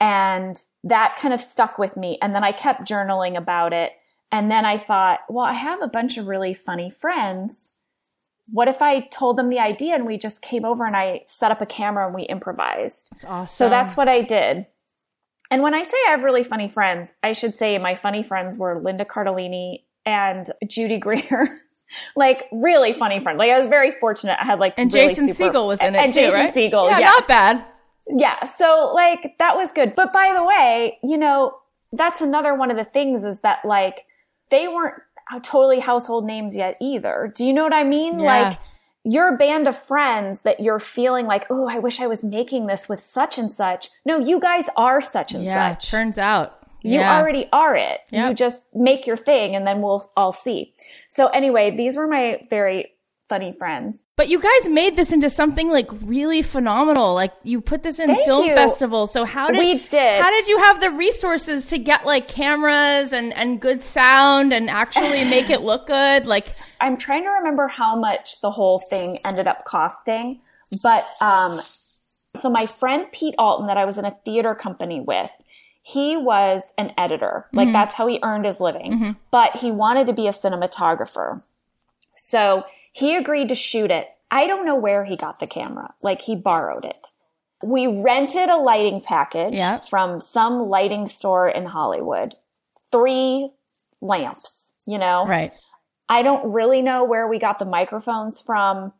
[0.00, 2.18] And that kind of stuck with me.
[2.20, 3.92] And then I kept journaling about it.
[4.32, 7.76] And then I thought, well, I have a bunch of really funny friends.
[8.50, 11.50] What if I told them the idea and we just came over and I set
[11.50, 13.08] up a camera and we improvised?
[13.12, 13.54] It's awesome.
[13.54, 14.66] So that's what I did.
[15.50, 18.58] And when I say I have really funny friends, I should say my funny friends
[18.58, 21.48] were Linda Cardellini and Judy Greer.
[22.16, 23.38] like really funny friends.
[23.38, 24.36] Like I was very fortunate.
[24.40, 26.54] I had like and really Jason super- Segel was in it and too, Jason right?
[26.54, 27.12] Segel, yeah, yes.
[27.18, 27.64] not bad.
[28.08, 28.44] Yeah.
[28.44, 29.94] So like that was good.
[29.94, 31.56] But by the way, you know,
[31.92, 34.04] that's another one of the things is that like
[34.50, 35.00] they weren't
[35.32, 37.32] uh, totally household names yet either.
[37.34, 38.20] Do you know what I mean?
[38.20, 38.24] Yeah.
[38.48, 38.58] Like
[39.04, 42.88] your band of friends that you're feeling like, oh, I wish I was making this
[42.88, 43.88] with such and such.
[44.06, 45.90] No, you guys are such and Yeah, such.
[45.90, 47.16] turns out You Yeah.
[47.18, 48.00] already are it.
[48.10, 48.28] Yep.
[48.28, 50.74] You just make your thing and then we'll all see.
[51.08, 52.92] So anyway, these were my very
[53.30, 54.00] funny friends.
[54.16, 57.14] But you guys made this into something like really phenomenal.
[57.14, 58.54] Like you put this in Thank film you.
[58.54, 59.12] festivals.
[59.14, 60.20] So how did We did.
[60.20, 64.68] How did you have the resources to get like cameras and and good sound and
[64.68, 66.26] actually make it look good?
[66.26, 66.48] Like
[66.82, 70.40] I'm trying to remember how much the whole thing ended up costing,
[70.82, 71.60] but um,
[72.36, 75.30] so my friend Pete Alton that I was in a theater company with,
[75.86, 77.46] he was an editor.
[77.52, 77.74] Like mm-hmm.
[77.74, 79.10] that's how he earned his living, mm-hmm.
[79.30, 81.42] but he wanted to be a cinematographer.
[82.16, 84.08] So he agreed to shoot it.
[84.30, 85.92] I don't know where he got the camera.
[86.02, 87.08] Like he borrowed it.
[87.62, 89.78] We rented a lighting package Yeah.
[89.78, 92.34] from some lighting store in Hollywood.
[92.90, 93.50] Three
[94.00, 95.26] lamps, you know?
[95.26, 95.52] right.
[96.08, 98.92] I don't really know where we got the microphones from.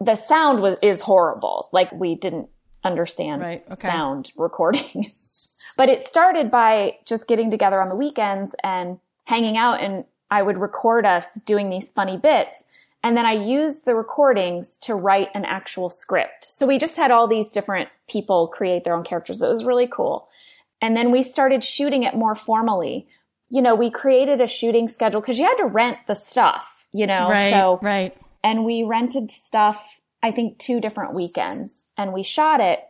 [0.00, 1.68] The sound was is horrible.
[1.72, 2.48] Like we didn't
[2.84, 3.88] understand Right, okay.
[3.88, 5.10] sound recording.
[5.80, 10.42] but it started by just getting together on the weekends and hanging out and I
[10.42, 12.64] would record us doing these funny bits.
[13.02, 16.44] And then I used the recordings to write an actual script.
[16.44, 19.40] So we just had all these different people create their own characters.
[19.40, 20.28] It was really cool.
[20.82, 23.08] And then we started shooting it more formally.
[23.48, 27.06] You know, we created a shooting schedule because you had to rent the stuff, you
[27.06, 27.30] know?
[27.30, 27.54] Right.
[27.54, 28.14] So right.
[28.44, 32.80] and we rented stuff, I think two different weekends and we shot it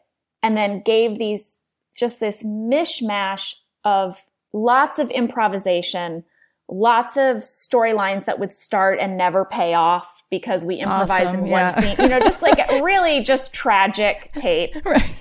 [0.42, 1.59] and then gave these
[2.00, 4.16] just this mishmash of
[4.54, 6.24] lots of improvisation,
[6.66, 11.46] lots of storylines that would start and never pay off because we improvise awesome, in
[11.46, 11.74] yeah.
[11.74, 11.96] one scene.
[11.98, 14.74] You know, just like really just tragic tape.
[14.84, 15.14] Right.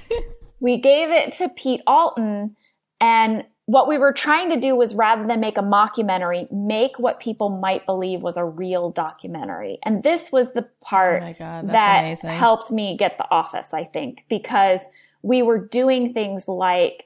[0.62, 2.58] We gave it to Pete Alton
[3.00, 7.20] and what we were trying to do was rather than make a mockumentary, make what
[7.20, 9.78] people might believe was a real documentary.
[9.86, 12.32] And this was the oh part oh God, that amazing.
[12.32, 14.82] helped me get the office, I think, because
[15.22, 17.06] we were doing things like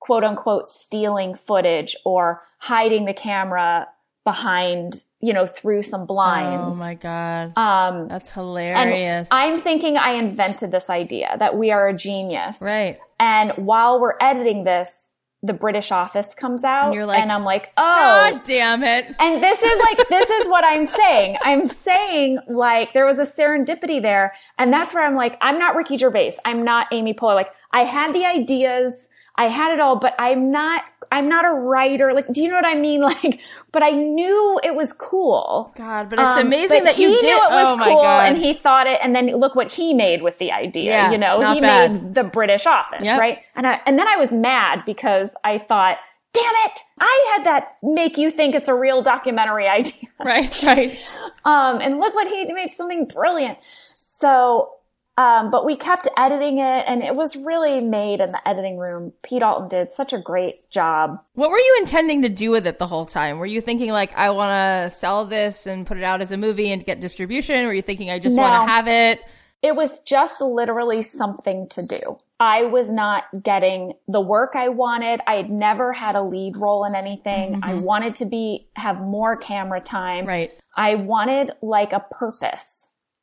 [0.00, 3.88] quote unquote stealing footage or hiding the camera
[4.24, 6.76] behind, you know, through some blinds.
[6.76, 7.52] Oh my God.
[7.56, 9.28] Um, that's hilarious.
[9.30, 12.58] I'm thinking I invented this idea that we are a genius.
[12.60, 12.98] Right.
[13.18, 15.08] And while we're editing this,
[15.44, 19.12] the British office comes out and, you're like, and I'm like, oh, God damn it.
[19.18, 21.36] And this is like, this is what I'm saying.
[21.42, 24.34] I'm saying like there was a serendipity there.
[24.58, 26.34] And that's where I'm like, I'm not Ricky Gervais.
[26.44, 27.34] I'm not Amy Poehler.
[27.34, 29.08] Like I had the ideas.
[29.36, 32.12] I had it all, but I'm not, I'm not a writer.
[32.12, 33.02] Like, do you know what I mean?
[33.12, 33.40] Like,
[33.72, 35.72] but I knew it was cool.
[35.76, 37.22] God, but it's um, amazing um, that you did.
[37.22, 39.00] Knew it was oh cool and he thought it.
[39.02, 40.92] And then look what he made with the idea.
[40.92, 41.92] Yeah, you know, he bad.
[41.92, 43.18] made the British office, yep.
[43.18, 43.38] right?
[43.56, 45.98] And I, and then I was mad because I thought,
[46.32, 50.08] damn it, I had that make you think it's a real documentary idea.
[50.18, 50.98] Right, right.
[51.44, 53.58] um, and look what he made something brilliant.
[53.94, 54.70] So
[55.18, 59.12] um, but we kept editing it and it was really made in the editing room.
[59.22, 61.18] Pete Alton did such a great job.
[61.34, 63.38] What were you intending to do with it the whole time?
[63.38, 66.36] Were you thinking like, I want to sell this and put it out as a
[66.38, 67.66] movie and get distribution?
[67.66, 69.22] Were you thinking I just no, want to have it?
[69.62, 72.18] It was just literally something to do.
[72.40, 75.20] I was not getting the work I wanted.
[75.26, 77.52] I had never had a lead role in anything.
[77.52, 77.64] Mm-hmm.
[77.64, 80.26] I wanted to be, have more camera time.
[80.26, 80.50] Right.
[80.74, 82.81] I wanted like a purpose.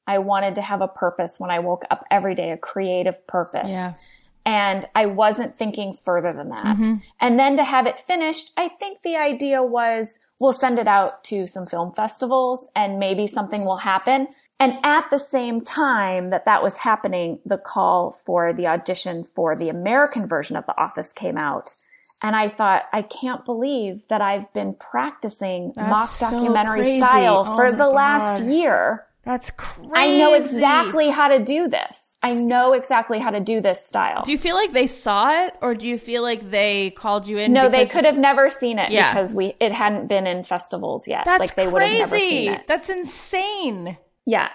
[0.10, 3.70] I wanted to have a purpose when I woke up every day, a creative purpose.
[3.70, 3.94] Yeah.
[4.44, 6.78] And I wasn't thinking further than that.
[6.78, 6.96] Mm-hmm.
[7.22, 11.24] And then to have it finished, I think the idea was we'll send it out
[11.26, 14.30] to some film festivals and maybe something will happen.
[14.60, 19.56] And at the same time that that was happening, the call for the audition for
[19.56, 21.72] the American version of The Office came out.
[22.24, 27.44] And I thought, I can't believe that I've been practicing That's mock documentary so style
[27.46, 27.94] oh for the God.
[27.94, 29.06] last year.
[29.30, 29.92] That's crazy.
[29.94, 32.18] I know exactly how to do this.
[32.24, 34.24] I know exactly how to do this style.
[34.24, 37.38] Do you feel like they saw it or do you feel like they called you
[37.38, 37.54] in?
[37.54, 39.14] No, they could have never seen it yeah.
[39.14, 41.26] because we it hadn't been in festivals yet.
[41.26, 41.74] That's like they crazy.
[41.74, 42.68] would have never seen it.
[42.68, 43.98] That's insane.
[44.26, 44.50] Yeah.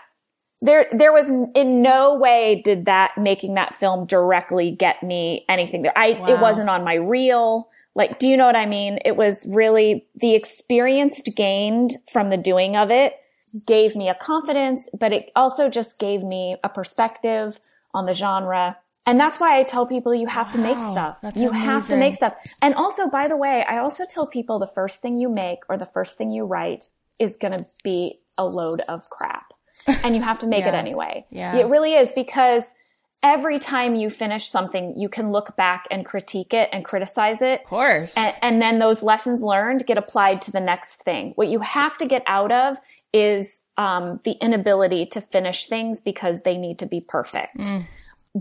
[0.61, 5.83] There there was in no way did that making that film directly get me anything
[5.83, 5.97] there.
[5.97, 6.27] I wow.
[6.27, 7.71] it wasn't on my reel.
[7.95, 8.99] Like, do you know what I mean?
[9.05, 13.15] It was really the experience gained from the doing of it
[13.67, 17.61] gave me a confidence, but it also just gave me a perspective
[17.93, 18.77] on the genre.
[19.07, 21.19] And that's why I tell people you have wow, to make stuff.
[21.23, 21.53] you amazing.
[21.53, 22.35] have to make stuff.
[22.63, 25.77] And also, by the way, I also tell people the first thing you make or
[25.77, 26.89] the first thing you write
[27.19, 29.53] is going to be a load of crap.
[29.87, 30.71] And you have to make yeah.
[30.71, 31.27] it anyway.
[31.31, 31.57] Yeah.
[31.57, 32.65] It really is because
[33.23, 37.61] every time you finish something, you can look back and critique it and criticize it.
[37.61, 38.15] Of course.
[38.17, 41.33] And, and then those lessons learned get applied to the next thing.
[41.37, 42.77] What you have to get out of
[43.15, 47.57] is um, the inability to finish things because they need to be perfect.
[47.57, 47.87] Mm.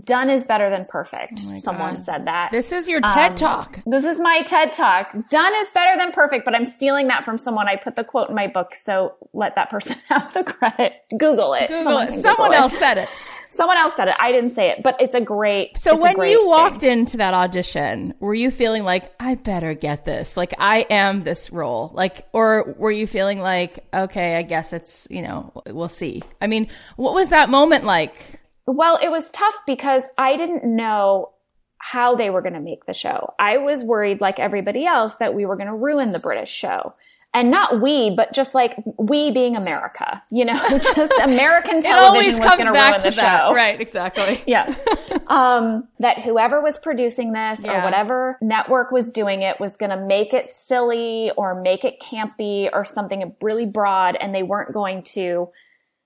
[0.04, 1.34] Done is better than perfect.
[1.46, 2.02] Oh Someone God.
[2.02, 2.50] said that.
[2.50, 3.78] This is your TED um, talk.
[3.86, 5.12] This is my TED talk.
[5.30, 7.68] Done is better than perfect, but I'm stealing that from someone.
[7.68, 10.94] I put the quote in my book, so let that person have the credit.
[11.16, 11.68] Google it.
[11.68, 12.22] Google someone it.
[12.22, 12.78] Someone Google else it.
[12.80, 13.08] said it.
[13.54, 14.14] Someone else said it.
[14.20, 15.78] I didn't say it, but it's a great.
[15.78, 16.98] So when great you walked thing.
[16.98, 20.36] into that audition, were you feeling like I better get this?
[20.36, 21.90] Like I am this role.
[21.94, 26.22] Like, or were you feeling like, okay, I guess it's you know we'll see.
[26.40, 28.40] I mean, what was that moment like?
[28.66, 31.30] Well, it was tough because I didn't know
[31.78, 33.34] how they were going to make the show.
[33.38, 36.94] I was worried, like everybody else, that we were going to ruin the British show
[37.34, 42.54] and not we, but just like we being America, you know, just American television was
[42.54, 43.48] going to ruin the that.
[43.48, 43.54] show.
[43.54, 44.42] Right, exactly.
[44.54, 44.74] Yeah.
[45.26, 47.80] um, that whoever was producing this yeah.
[47.80, 52.00] or whatever network was doing it was going to make it silly or make it
[52.00, 55.48] campy or something really broad and they weren't going to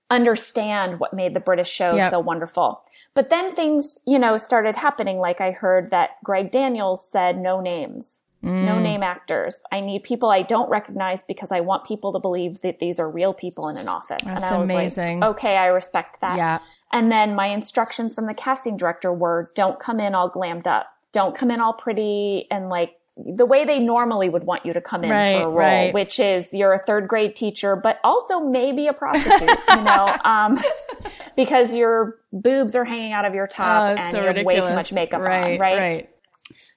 [0.09, 2.09] understand what made the British show yep.
[2.09, 2.81] so wonderful.
[3.13, 5.17] But then things, you know, started happening.
[5.19, 8.21] Like I heard that Greg Daniels said no names.
[8.43, 8.65] Mm.
[8.65, 9.57] No name actors.
[9.71, 13.09] I need people I don't recognize because I want people to believe that these are
[13.09, 14.23] real people in an office.
[14.23, 15.19] That's and I was amazing.
[15.19, 16.37] like, okay, I respect that.
[16.37, 16.59] Yeah.
[16.91, 20.87] And then my instructions from the casting director were don't come in all glammed up.
[21.11, 24.79] Don't come in all pretty and like the way they normally would want you to
[24.79, 25.93] come in Right, for a role, right.
[25.93, 30.57] which is you're a third grade teacher, but also maybe a prostitute, you know, um,
[31.35, 34.45] because your boobs are hanging out of your Oh, top it's and so you have
[34.45, 36.09] way too much makeup right, on, right?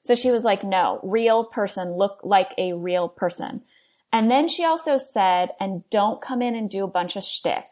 [0.02, 3.64] So she was like, no, real person, look like a real person.
[4.12, 7.64] And then she also said, and don't come in and do a bunch of shtick.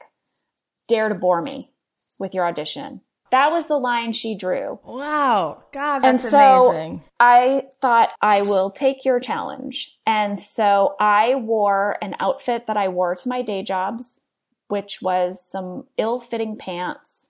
[0.88, 1.70] Dare to bore me
[2.18, 3.02] with your audition.
[3.30, 4.80] That was the line she drew.
[4.84, 5.62] Wow.
[5.72, 7.02] God, And that's so amazing.
[7.20, 9.96] I thought I will take your challenge.
[10.06, 14.20] And so I wore an outfit that I wore to my day jobs,
[14.68, 17.28] which was some ill fitting pants,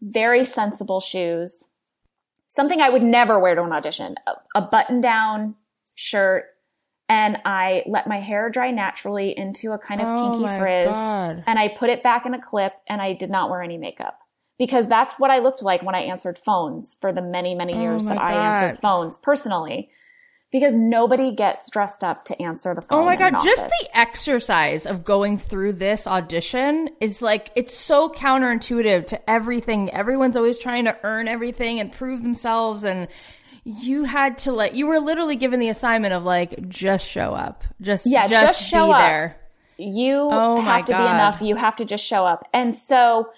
[0.00, 1.64] very sensible shoes,
[2.56, 5.54] something I would never wear to an audition, a, a button down
[5.94, 6.46] shirt.
[7.08, 10.88] And I let my hair dry naturally into a kind of Oh kinky frizz.
[10.88, 11.44] God.
[11.46, 14.18] And I put it back in a clip and I did not wear any makeup
[14.58, 18.04] because that's what I looked like when I answered phones for the many, many years
[18.04, 19.90] Oh that I answered phones personally.
[20.52, 23.02] Because nobody gets dressed up to answer the phone.
[23.02, 28.08] Oh my god, just the exercise of going through this audition is like it's so
[28.08, 29.90] counterintuitive to everything.
[29.90, 33.08] Everyone's always trying to earn everything and prove themselves and
[33.64, 37.64] you had to like you were literally given the assignment of like just show up.
[37.80, 38.98] Just Yeah, just, just show be up.
[39.00, 39.36] there.
[39.78, 41.42] you Oh have to be enough.
[41.42, 42.48] You have to just show up.
[42.54, 43.28] And so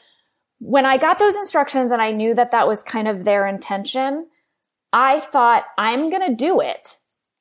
[0.60, 4.26] when I got those instructions and I knew that that was kind of their intention,
[4.92, 6.96] I thought I'm going to do it.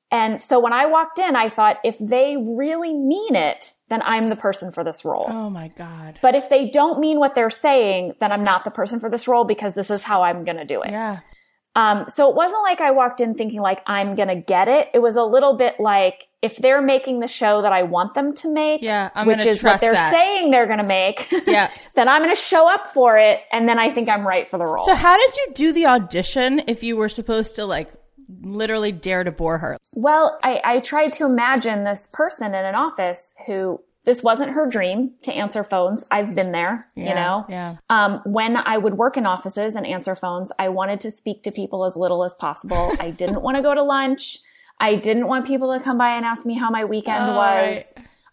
[0.10, 4.30] And so when I walked in, I thought if they really mean it, then I'm
[4.30, 5.26] the person for this role.
[5.28, 6.20] Oh my god.
[6.22, 9.28] But if they don't mean what they're saying, then I'm not the person for this
[9.28, 10.92] role because this is how I'm going to do it.
[10.92, 11.20] Yeah.
[11.78, 14.90] Um, so it wasn't like I walked in thinking like I'm to get it.
[14.96, 18.34] It was a little bit like if they're making the show that I want them
[18.38, 20.12] to make, Yeah, I'm which is what they're that.
[20.12, 21.70] saying they're to make, Yeah.
[21.96, 23.42] then I'm to show up for it.
[23.52, 24.86] And then I think I'm right for the role.
[24.86, 27.92] So how did you do the audition if you were supposed to like
[28.42, 29.78] literally dare to bore her?
[29.94, 34.66] Well, I, I tried to imagine this person in an office who this wasn't her
[34.68, 36.08] dream to answer phones.
[36.10, 37.46] I've been there, you know?
[37.50, 37.76] yeah.
[37.90, 41.52] Um, when I would work in offices and answer phones, I wanted to speak to
[41.52, 42.94] people as little as possible.
[43.00, 44.40] I didn't want to go to lunch.
[44.80, 47.36] I didn't want people to come by and ask me how my weekend Oh, was.
[47.36, 47.84] right.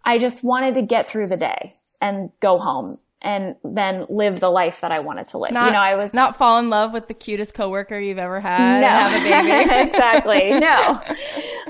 [0.05, 4.51] I just wanted to get through the day and go home and then live the
[4.51, 5.53] life that I wanted to live.
[5.53, 8.39] Not, you know, I was not fall in love with the cutest coworker you've ever
[8.39, 8.81] had.
[8.81, 9.91] no, and Have a baby.
[9.91, 10.51] exactly.
[10.61, 11.01] No,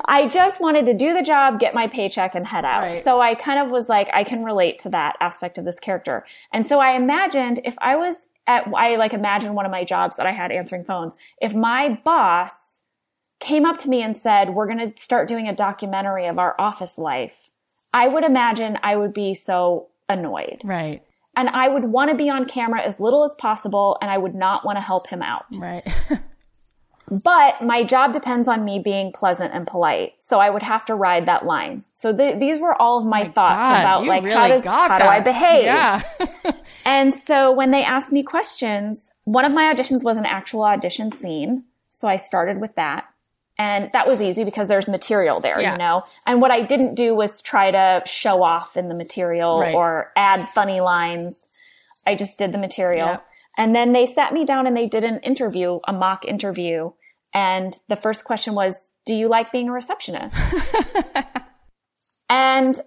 [0.06, 2.82] I just wanted to do the job, get my paycheck and head out.
[2.82, 3.04] Right.
[3.04, 6.26] So I kind of was like, I can relate to that aspect of this character.
[6.52, 10.16] And so I imagined if I was at, I like imagined one of my jobs
[10.16, 11.14] that I had answering phones.
[11.40, 12.80] If my boss
[13.40, 16.54] came up to me and said, we're going to start doing a documentary of our
[16.60, 17.50] office life,
[17.92, 21.02] I would imagine I would be so annoyed Right.
[21.36, 24.34] And I would want to be on camera as little as possible and I would
[24.34, 25.46] not want to help him out.
[25.58, 25.86] Right.
[27.10, 30.14] But my job depends on me being pleasant and polite.
[30.20, 31.84] So I would have to ride that line.
[31.92, 34.98] So th- these were all of my, thoughts God, about like, really how does, how
[34.98, 35.64] do I behave?
[35.64, 36.02] Yeah.
[36.86, 41.10] And so when they asked me questions, one of my auditions was an actual audition
[41.12, 41.64] scene.
[41.90, 43.06] So I started with that.
[43.56, 45.72] And that was easy because there's material there, Yeah.
[45.72, 46.04] you know?
[46.26, 49.74] And what I didn't do was try to show off in the material Right.
[49.74, 51.46] or add funny lines.
[52.06, 53.06] I just did the material.
[53.06, 53.18] Yeah.
[53.58, 56.92] And then they sat me down and they did an interview, a mock interview.
[57.32, 60.36] And the first question was, do you like being a receptionist?
[62.28, 62.80] and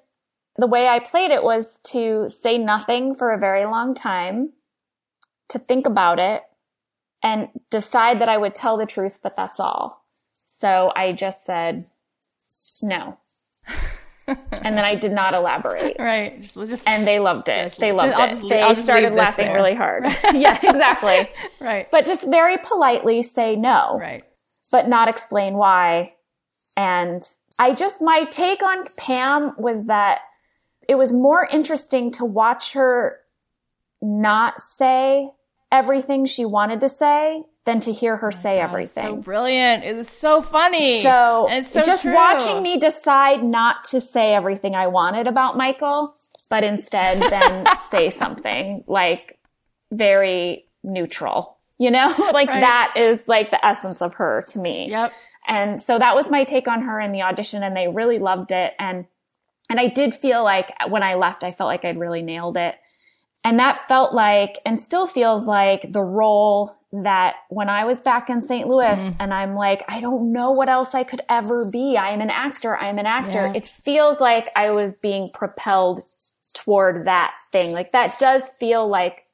[0.56, 4.54] the way I played it was to say nothing for a very long time,
[5.50, 6.44] to think about it
[7.24, 10.06] and decide that I would tell the truth, but that's all.
[10.46, 11.88] So I just said
[12.82, 13.18] no.
[14.28, 15.96] And then I did not elaborate.
[16.00, 16.42] right.
[16.42, 17.70] Just, just And they loved it.
[17.70, 18.50] Just- they loved it.
[18.50, 20.06] they started laughing really hard.
[20.34, 21.30] yeah, exactly.
[21.60, 21.88] right.
[21.92, 24.24] But just very politely say no right.
[24.72, 26.14] but not explain why.
[26.76, 27.24] And
[27.58, 30.20] I just, my take on Pam was that
[30.88, 33.20] it was more interesting to watch her
[34.02, 35.32] not say
[35.72, 39.04] everything she wanted to say than to hear her oh say So everything.
[39.06, 39.84] So brilliant.
[39.84, 41.04] It was so funny.
[41.04, 42.16] So, And it's so just true.
[42.16, 46.16] watching me decide not to say everything I wanted about Michael,
[46.50, 49.38] but instead then say something like
[49.92, 52.62] very neutral, you know, like Right.
[52.62, 54.90] that is like the essence of her to me.
[54.90, 55.12] Yep.
[55.48, 58.52] And so that was my take on her in the audition and they really loved
[58.52, 58.74] it.
[58.80, 59.06] And,
[59.70, 62.76] and I did feel like when I left, I felt like I'd really nailed it.
[63.44, 68.30] And that felt like, and still feels like the role that when I was back
[68.30, 68.68] in St.
[68.68, 69.18] Louis Mm-hmm.
[69.20, 71.98] and I'm like, I don't know what else I could ever be.
[71.98, 72.78] I'm an actor.
[72.78, 73.48] I'm an actor.
[73.48, 73.54] Yeah.
[73.56, 76.02] It feels like I was being propelled
[76.54, 77.74] toward that thing.
[77.74, 79.26] Like that does feel like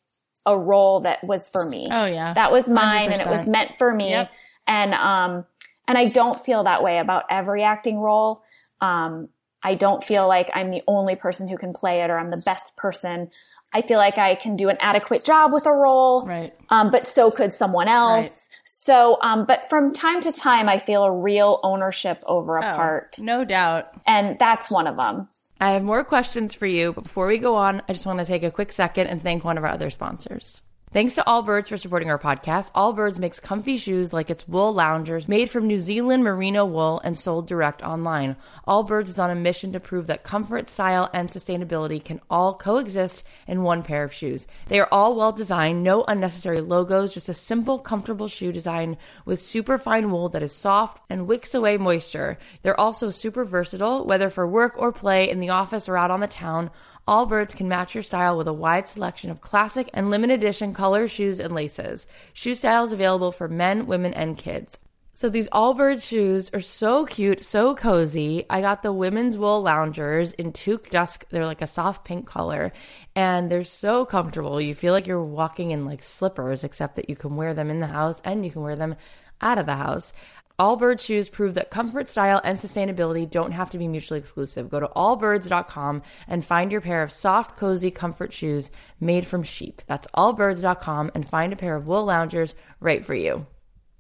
[0.45, 1.87] a role that was for me.
[1.91, 2.33] Oh yeah.
[2.33, 4.09] That was mine and it was meant for me.
[4.09, 4.31] Yep.
[4.67, 5.45] And, um,
[5.87, 8.41] And I don't feel that way about every acting role.
[8.81, 9.29] Um,
[9.61, 12.41] I don't feel like I'm the only person who can play it or I'm the
[12.45, 13.29] best person.
[13.73, 16.25] I feel like I can do an adequate job with a role.
[16.25, 16.53] Right.
[16.69, 18.25] Um, but so could someone else.
[18.25, 18.31] Right.
[18.65, 22.75] So, um, but from time to time, I feel a real ownership over a oh,
[22.75, 23.19] part.
[23.19, 23.89] No doubt.
[24.05, 25.29] And that's one of them.
[25.61, 28.25] I have more questions for you, but before we go on, I just want to
[28.25, 30.62] take a quick second and thank one of our other sponsors.
[30.93, 32.71] Thanks to Allbirds for supporting our podcast.
[32.73, 37.17] Allbirds makes comfy shoes like its wool loungers made from New Zealand merino wool and
[37.17, 38.35] sold direct online.
[38.67, 43.23] Allbirds is on a mission to prove that comfort, style, and sustainability can all coexist
[43.47, 44.45] in one pair of shoes.
[44.67, 49.41] They are all well designed, no unnecessary logos, just a simple, comfortable shoe design with
[49.41, 52.37] super fine wool that is soft and wicks away moisture.
[52.61, 56.19] They're also super versatile, whether for work or play, in the office or out on
[56.19, 56.69] the town.
[57.07, 61.07] Allbirds can match your style with a wide selection of classic and limited edition color
[61.07, 62.05] shoes and laces.
[62.31, 64.79] Shoe styles available for men, women, and kids.
[65.15, 68.45] So these Allbirds shoes are so cute, so cozy.
[68.49, 71.25] I got the women's wool loungers in Toque Dusk.
[71.29, 72.71] They're like a soft pink color
[73.15, 74.59] and they're so comfortable.
[74.59, 77.79] You feel like you're walking in like slippers, except that you can wear them in
[77.79, 78.95] the house and you can wear them
[79.39, 80.13] out of the house.
[80.59, 84.69] Allbirds shoes prove that comfort, style, and sustainability don't have to be mutually exclusive.
[84.69, 89.81] Go to allbirds.com and find your pair of soft, cozy comfort shoes made from sheep.
[89.87, 93.47] That's allbirds.com and find a pair of wool loungers right for you.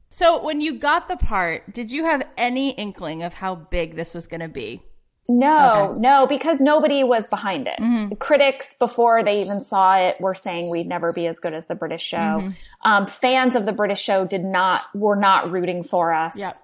[0.09, 4.13] So, when you got the part, did you have any inkling of how big this
[4.13, 4.83] was going to be?
[5.29, 5.99] No, okay.
[5.99, 7.79] no, because nobody was behind it.
[7.79, 8.15] Mm-hmm.
[8.15, 11.75] Critics, before they even saw it, were saying we'd never be as good as the
[11.75, 12.17] British show.
[12.17, 12.51] Mm-hmm.
[12.89, 16.37] Um, fans of the British show did not, were not rooting for us.
[16.37, 16.55] Yep.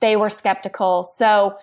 [0.00, 1.04] They were skeptical.
[1.04, 1.58] So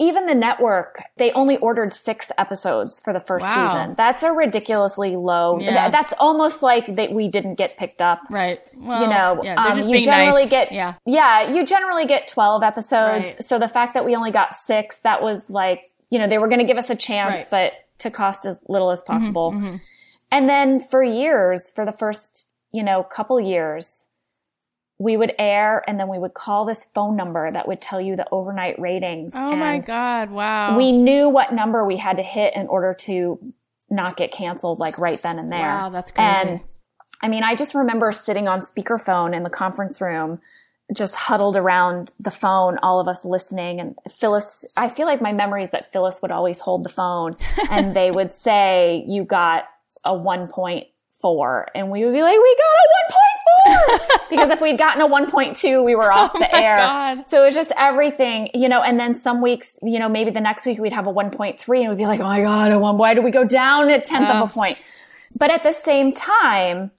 [0.00, 3.68] even the network, they only ordered six episodes for the first wow.
[3.68, 3.94] season.
[3.96, 5.58] That's a ridiculously low.
[5.60, 5.88] Yeah.
[5.88, 8.20] That's almost like that we didn't get picked up.
[8.28, 8.58] Right.
[8.76, 10.50] Well, you know, yeah, um, you generally nice.
[10.50, 10.94] get, yeah.
[11.06, 13.24] yeah, you generally get 12 episodes.
[13.24, 13.44] Right.
[13.44, 15.84] So the fact that we only got six, that was like,
[16.14, 17.50] you know, they were going to give us a chance, right.
[17.50, 19.50] but to cost as little as mm-hmm, possible.
[19.50, 19.76] Mm-hmm, mm-hmm.
[20.30, 24.06] And then for years, for the first, you know, couple years,
[24.96, 28.14] we would air and then we would call this phone number that would tell you
[28.14, 29.32] the overnight ratings.
[29.34, 30.30] Oh and my God.
[30.30, 30.78] Wow.
[30.78, 33.52] We knew what number we had to hit in order to
[33.90, 35.62] not get canceled like right then and there.
[35.62, 35.90] Wow.
[35.90, 36.28] That's crazy.
[36.28, 36.60] And
[37.22, 40.40] I mean, I just remember sitting on speakerphone in the conference room
[40.92, 43.80] just huddled around the phone, all of us listening.
[43.80, 47.36] And Phyllis, I feel like my memory is that Phyllis would always hold the phone
[47.70, 49.64] and they would say, you got
[50.04, 51.64] a 1.4.
[51.74, 53.20] And we would be like, we got a 1.4!
[54.30, 56.76] because if we'd gotten a 1.2, we were off oh the air.
[56.76, 57.28] God.
[57.28, 60.40] So it was just everything, you know, and then some weeks, you know, maybe the
[60.40, 62.98] next week we'd have a 1.3 and we'd be like, oh my God, a one,
[62.98, 64.84] why did we go down a tenth of a point?
[65.36, 66.90] But at the same time,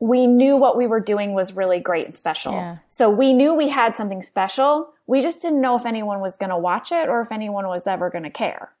[0.00, 2.52] we knew what we were doing was really great and special.
[2.52, 2.78] Yeah.
[2.88, 4.92] So we knew we had something special.
[5.06, 7.86] We just didn't know if anyone was going to watch it or if anyone was
[7.86, 8.72] ever going to care.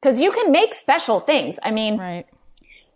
[0.00, 1.58] Cause you can make special things.
[1.60, 2.24] I mean, right.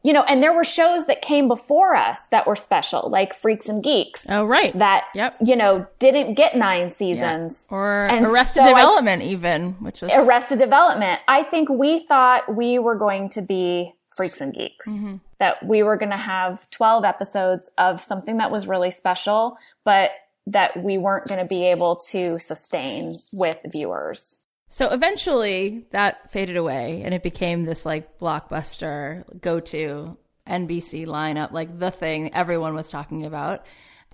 [0.04, 3.68] you know, and there were shows that came before us that were special, like Freaks
[3.68, 4.24] and Geeks.
[4.28, 4.76] Oh, right.
[4.78, 5.36] That, yep.
[5.44, 7.66] you know, didn't get nine seasons.
[7.68, 7.76] Yeah.
[7.76, 11.20] Or and Arrested so Development I, even, which was Arrested Development.
[11.26, 14.88] I think we thought we were going to be Freaks and Geeks.
[14.88, 15.16] Mm-hmm.
[15.38, 20.12] That we were going to have 12 episodes of something that was really special, but
[20.46, 24.42] that we weren't going to be able to sustain with viewers.
[24.68, 30.16] So eventually that faded away and it became this like blockbuster go to
[30.48, 33.66] NBC lineup, like the thing everyone was talking about.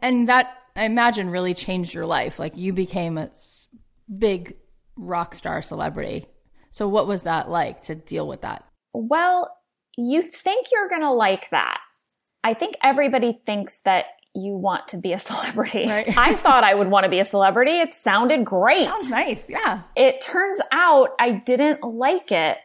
[0.03, 2.38] And that I imagine really changed your life.
[2.38, 3.30] Like you became a
[4.16, 4.57] big
[4.96, 6.26] rock star celebrity.
[6.70, 8.64] So what was that like to deal with that?
[8.92, 9.57] Well,
[9.99, 11.80] you think you're going to like that.
[12.44, 15.86] I think everybody thinks that you want to be a celebrity.
[15.86, 16.09] Right.
[16.16, 17.80] I thought I would want to be a celebrity.
[17.80, 18.86] It sounded great.
[18.86, 19.42] Sounds nice.
[19.49, 19.82] Yeah.
[19.96, 22.59] It turns out I didn't like it.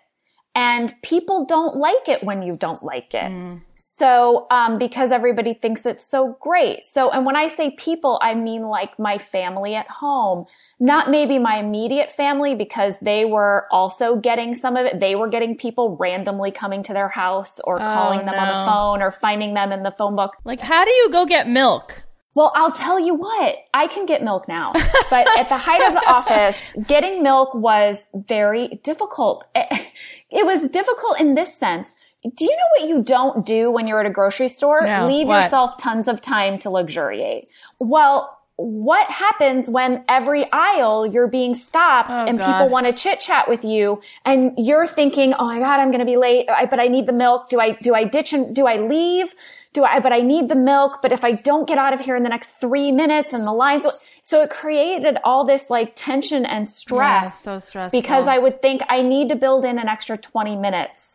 [0.55, 3.31] And people don't like it when you don't like it.
[3.31, 3.61] Mm.
[3.75, 6.85] So, um, because everybody thinks it's so great.
[6.85, 10.45] So, and when I say people, I mean like my family at home,
[10.79, 14.99] not maybe my immediate family because they were also getting some of it.
[14.99, 18.37] They were getting people randomly coming to their house or oh, calling them no.
[18.37, 20.35] on the phone or finding them in the phone book.
[20.43, 22.03] Like, how do you go get milk?
[22.35, 24.73] Well, I'll tell you what, I can get milk now.
[25.09, 29.45] But at the height of the office, getting milk was very difficult.
[29.55, 31.93] It, was difficult in this sense.
[32.23, 34.81] Do you know what you don't do when you're at a grocery store?
[34.83, 35.43] No, Leave what?
[35.43, 37.47] yourself tons of time to luxuriate.
[37.79, 42.45] Well, what happens when every aisle you're being stopped oh, and God.
[42.45, 45.99] people want to chit chat with you and you're thinking, Oh my God, I'm going
[45.99, 47.49] to be late, but I need the milk.
[47.49, 49.33] Do I, do I ditch and do I leave?
[49.73, 50.99] Do I, but I need the milk.
[51.01, 53.51] But if I don't get out of here in the next three minutes and the
[53.51, 53.85] lines,
[54.21, 57.25] so it created all this like tension and stress.
[57.25, 57.99] Yeah, so stressful.
[57.99, 61.12] Because I would think I need to build in an extra 20 minutes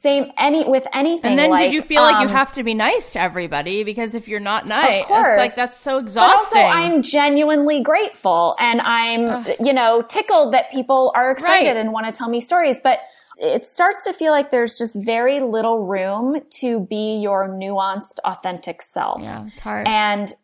[0.00, 1.32] same any with anything.
[1.32, 3.20] And then like, did you feel um, like you um, have to be nice to
[3.20, 6.48] everybody because if you're not nice, it's like that's so exhausting.
[6.52, 9.56] But also, I'm genuinely grateful and I'm Ugh.
[9.62, 11.76] you know tickled that people are excited right.
[11.76, 13.00] and want to tell me stories, but.
[13.42, 18.82] It starts to feel like there's just very little room to be your nuanced, authentic
[18.82, 19.22] self.
[19.22, 19.86] Yeah, it's hard.
[19.86, 20.34] And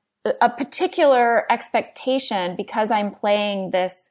[0.40, 4.08] a particular expectation because I'm playing this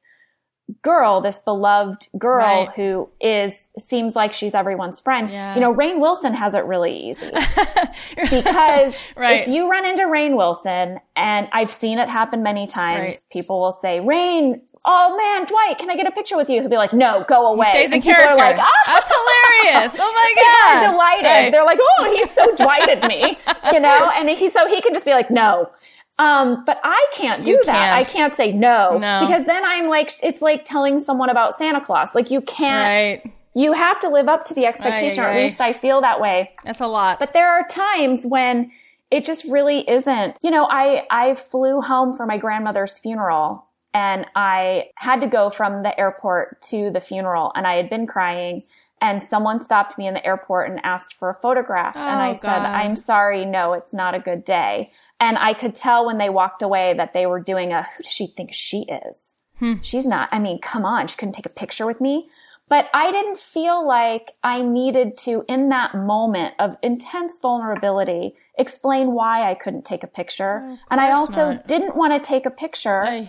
[0.82, 2.68] girl, this beloved girl right.
[2.74, 5.30] who is seems like she's everyone's friend.
[5.30, 5.54] Yeah.
[5.54, 7.30] You know, Rainn Wilson has it really easy
[8.16, 9.42] because right.
[9.42, 13.24] if you run into Rainn Wilson, and I've seen it happen many times, right.
[13.30, 16.70] people will say, "Rainn, oh man, Dwight, can I get a picture with you?" He'll
[16.70, 18.42] be like, "No, go away." He stays and people character.
[18.42, 19.08] are like, "Ah, that's
[19.62, 19.96] hilarious!
[19.98, 21.54] Oh my god!" People are delighted.
[21.54, 23.38] They're like, "Oh, he's so Dwighted me,"
[23.72, 25.70] you know, and he so he can just be like, "No."
[26.18, 27.74] Um, but I can't do you that.
[27.74, 27.94] Can't.
[27.94, 31.80] I can't say no, no, because then I'm like, it's like telling someone about Santa
[31.80, 32.14] Claus.
[32.14, 33.34] Like you can't, right.
[33.54, 36.20] you have to live up to the expectation, right, or at least I feel that
[36.20, 36.52] way.
[36.64, 37.18] That's a lot.
[37.18, 38.70] But there are times when
[39.10, 40.38] it just really isn't.
[40.42, 45.50] You know, I, I flew home for my grandmother's funeral and I had to go
[45.50, 48.62] from the airport to the funeral and I had been crying
[49.00, 51.94] and someone stopped me in the airport and asked for a photograph.
[51.96, 52.40] Oh, and I God.
[52.40, 53.44] said, I'm sorry.
[53.44, 54.90] No, it's not a good day.
[55.18, 58.12] And I could tell when they walked away that they were doing a, who does
[58.12, 59.36] she think she is?
[59.58, 59.74] Hmm.
[59.80, 61.06] She's not, I mean, come on.
[61.06, 62.28] She couldn't take a picture with me.
[62.68, 69.12] But I didn't feel like I needed to, in that moment of intense vulnerability, explain
[69.12, 70.62] why I couldn't take a picture.
[70.64, 71.68] Oh, and I also not.
[71.68, 73.04] didn't want to take a picture.
[73.04, 73.28] I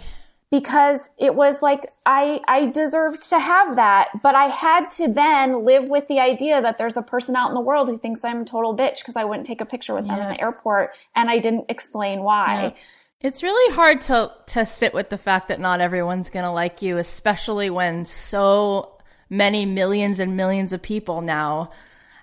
[0.50, 5.66] because it was like I I deserved to have that, but I had to then
[5.66, 8.42] live with the idea that there's a person out in the world who thinks I'm
[8.42, 10.16] a total bitch because I wouldn't take a picture with yeah.
[10.16, 12.46] them in the airport and I didn't explain why.
[12.48, 12.72] Yeah.
[13.20, 16.82] It's really hard to to sit with the fact that not everyone's going to like
[16.82, 18.94] you, especially when so
[19.30, 21.72] many millions and millions of people now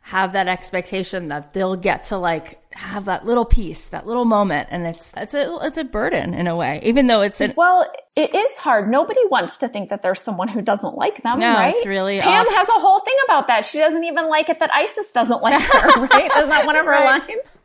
[0.06, 4.68] have that expectation that they'll get to like have that little piece, that little moment,
[4.70, 7.90] and it's it's a it's a burden in a way, even though it's an well,
[8.14, 8.90] it is hard.
[8.90, 11.74] Nobody wants to think that there's someone who doesn't like them, no, right?
[11.74, 13.64] It's really Pam has a whole thing about that.
[13.64, 16.30] She doesn't even like it that Isis doesn't like her, right?
[16.36, 17.26] Isn't that one of her right.
[17.26, 17.56] lines?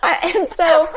[0.00, 0.88] Uh, and so,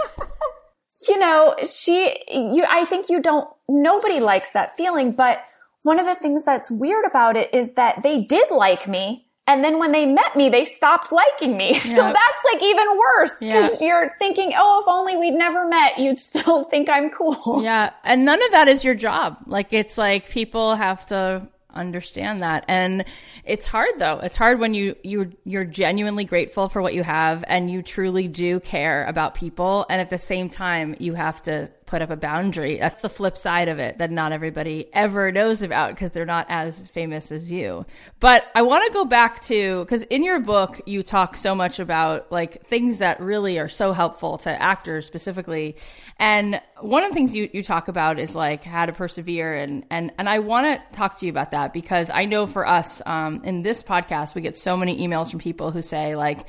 [1.10, 3.50] you know, she, you, I think you don't.
[3.68, 5.40] Nobody likes that feeling, but
[5.82, 9.64] one of the things that's weird about it is that they did like me and
[9.64, 11.80] then when they met me, they stopped liking me.
[11.92, 16.20] So that's like even worse because you're thinking, oh, if only we'd never met, you'd
[16.32, 17.62] still think I'm cool.
[17.62, 17.92] Yeah.
[18.04, 19.38] And none of that is your job.
[19.46, 22.66] Like it's like people have to understand that.
[22.68, 23.04] And
[23.44, 24.20] it's hard though.
[24.20, 28.28] It's hard when you, you, you're genuinely grateful for what you have and you truly
[28.28, 29.86] do care about people.
[29.90, 32.78] And at the same time, you have to put up a boundary.
[32.78, 36.46] That's the flip side of it that not everybody ever knows about because they're not
[36.48, 37.86] as famous as you.
[38.22, 41.80] But I want to go back to because in your book you talk so much
[41.80, 45.76] about like things that really are so helpful to actors specifically.
[46.18, 49.86] And one of the things you, you talk about is like how to persevere and
[49.90, 53.02] and and I want to talk to you about that because I know for us
[53.06, 56.48] um, in this podcast we get so many emails from people who say like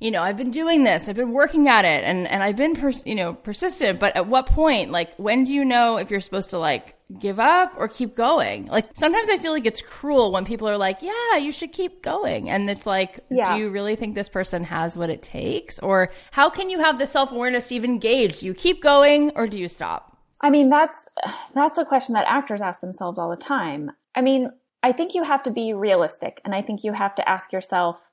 [0.00, 2.74] you know, I've been doing this, I've been working at it, and and I've been,
[2.74, 4.00] pers- you know, persistent.
[4.00, 7.38] But at what point, like, when do you know if you're supposed to like give
[7.38, 8.66] up or keep going?
[8.66, 12.02] Like, sometimes I feel like it's cruel when people are like, "Yeah, you should keep
[12.02, 13.52] going," and it's like, yeah.
[13.52, 16.98] do you really think this person has what it takes, or how can you have
[16.98, 18.40] the self awareness to even gauge?
[18.40, 20.16] Do you keep going or do you stop?
[20.40, 21.08] I mean, that's
[21.54, 23.90] that's a question that actors ask themselves all the time.
[24.14, 24.50] I mean,
[24.82, 28.09] I think you have to be realistic, and I think you have to ask yourself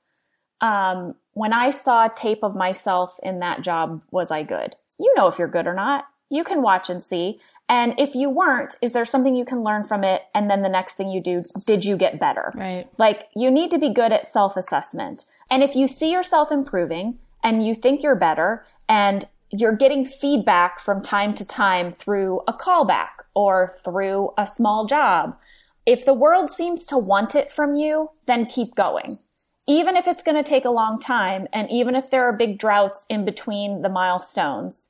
[0.61, 4.75] um, when I saw tape of myself in that job, was I good?
[4.99, 6.05] You know if you're good or not.
[6.29, 7.39] You can watch and see.
[7.69, 10.23] And if you weren't, is there something you can learn from it?
[10.33, 12.51] And then the next thing you do, did you get better?
[12.55, 12.87] Right.
[12.97, 15.25] Like you need to be good at self assessment.
[15.49, 20.79] And if you see yourself improving and you think you're better and you're getting feedback
[20.79, 25.37] from time to time through a callback or through a small job,
[25.85, 29.19] if the world seems to want it from you, then keep going
[29.67, 32.57] even if it's going to take a long time and even if there are big
[32.57, 34.87] droughts in between the milestones,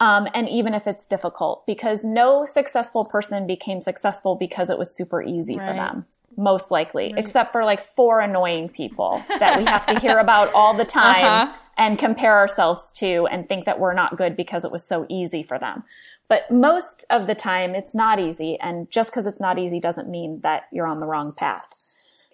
[0.00, 4.94] um, and even if it's difficult, because no successful person became successful because it was
[4.94, 5.68] super easy right.
[5.68, 6.06] for them,
[6.36, 7.18] most likely, right.
[7.18, 11.24] except for like four annoying people that we have to hear about all the time.
[11.24, 11.52] Uh-huh.
[11.76, 15.42] and compare ourselves to and think that we're not good because it was so easy
[15.42, 15.82] for them.
[16.28, 18.56] But most of the time it's not easy.
[18.60, 21.83] And just because it's not easy doesn't mean that you're on the wrong path.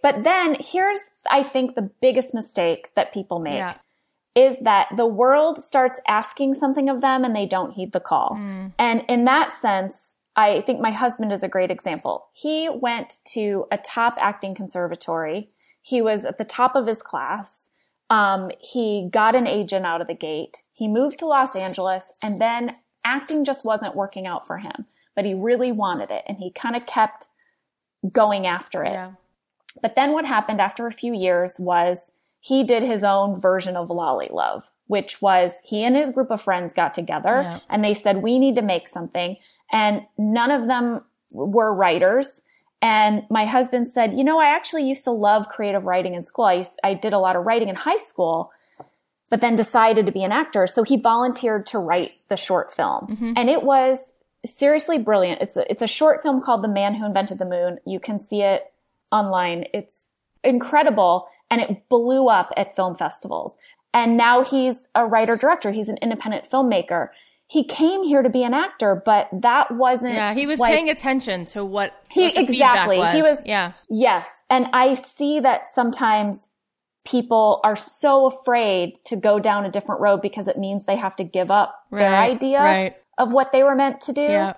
[0.02, 3.54] But then here's, I think, the biggest mistake that people make.
[3.54, 3.74] Yeah.
[4.34, 8.36] Is that the world starts asking something of them and they don't heed the call.
[8.38, 8.72] Mm.
[8.78, 12.28] And in that sense, I think my husband is a great example.
[12.32, 15.50] He went to a top acting conservatory.
[15.82, 17.68] He was at the top of his class.
[18.08, 20.62] Um, he got an agent out of the gate.
[20.72, 25.24] He moved to Los Angeles and then acting just wasn't working out for him, but
[25.24, 27.28] he really wanted it and he kind of kept
[28.10, 28.92] going after it.
[28.92, 29.12] Yeah.
[29.80, 33.88] But then what happened after a few years was he did his own version of
[33.88, 37.60] Lollilove, which was he and his group of friends got together yeah.
[37.68, 39.36] and they said, we need to make something
[39.70, 42.40] and none of them were writers.
[42.82, 46.46] And my husband said, you know, I actually used to love creative writing in school.
[46.46, 48.52] I, used, I did a lot of writing in high school,
[49.28, 50.66] but then decided to be an actor.
[50.66, 53.06] So he volunteered to write the short film.
[53.06, 53.32] Mm-hmm.
[53.36, 54.14] And it was
[54.46, 55.42] seriously brilliant.
[55.42, 57.78] It's a, it's a short film called The Man Who Invented the Moon.
[57.86, 58.72] You can see it
[59.12, 59.64] online.
[59.72, 60.06] It's
[60.44, 61.28] incredible.
[61.50, 63.56] And it blew up at film festivals.
[63.92, 65.72] And now he's a writer director.
[65.72, 67.08] He's an independent filmmaker
[67.50, 70.14] he came here to be an actor, but that wasn't.
[70.14, 72.98] Yeah, he was like, paying attention to what, he what exactly.
[72.98, 73.12] Was.
[73.12, 73.38] He was.
[73.44, 73.72] Yeah.
[73.88, 76.46] Yes, and I see that sometimes
[77.04, 81.16] people are so afraid to go down a different road because it means they have
[81.16, 82.94] to give up right, their idea right.
[83.18, 84.22] of what they were meant to do.
[84.22, 84.52] Yeah.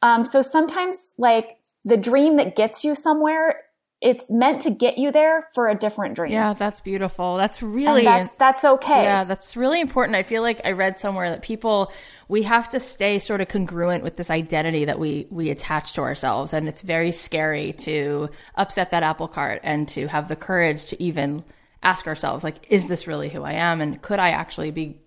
[0.00, 3.56] Um, so sometimes, like the dream that gets you somewhere
[4.00, 6.32] it's meant to get you there for a different dream.
[6.32, 7.36] Yeah, that's beautiful.
[7.36, 9.02] That's really and that's that's okay.
[9.02, 10.16] Yeah, that's really important.
[10.16, 11.92] I feel like I read somewhere that people
[12.28, 16.00] we have to stay sort of congruent with this identity that we we attach to
[16.00, 20.86] ourselves and it's very scary to upset that apple cart and to have the courage
[20.86, 21.44] to even
[21.82, 25.00] ask ourselves like is this really who I am and could I actually be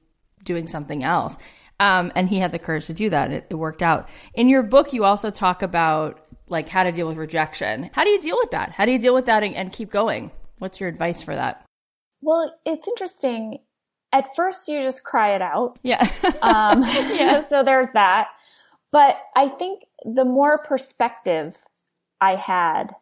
[0.44, 1.38] doing something else?
[1.80, 3.32] Um, and he had the courage to do that.
[3.32, 4.08] It, it worked out.
[4.36, 7.90] In your book, you also talk about like how to deal with rejection.
[7.94, 8.72] How do you deal with that?
[8.72, 10.32] How do you deal with that and, and keep going?
[10.60, 11.66] What's your advice for that?
[12.22, 13.60] Well, it's interesting.
[14.12, 15.78] At first, you just cry it out.
[15.84, 16.02] Yeah.
[16.42, 17.44] um, yeah.
[17.50, 18.30] So there's that.
[18.92, 21.58] But I think the more perspective
[22.22, 22.96] I had,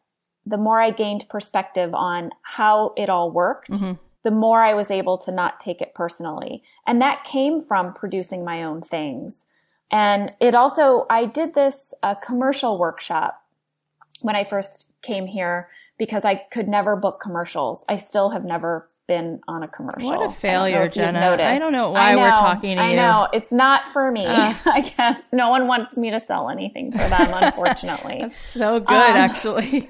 [0.45, 3.93] the more I gained perspective on how it all worked, mm-hmm.
[4.23, 6.63] the more I was able to not take it personally.
[6.87, 9.45] And that came from producing my own things.
[9.91, 13.43] And it also, I did this uh, commercial workshop
[14.21, 17.83] when I first came here because I could never book commercials.
[17.89, 20.09] I still have never been on a commercial.
[20.09, 21.19] What a failure, I Jenna.
[21.19, 22.89] I don't know why know, we're talking to you.
[22.91, 23.27] I know.
[23.33, 24.25] It's not for me.
[24.25, 28.19] Uh, I guess no one wants me to sell anything for them, unfortunately.
[28.21, 29.89] That's so good, um, actually.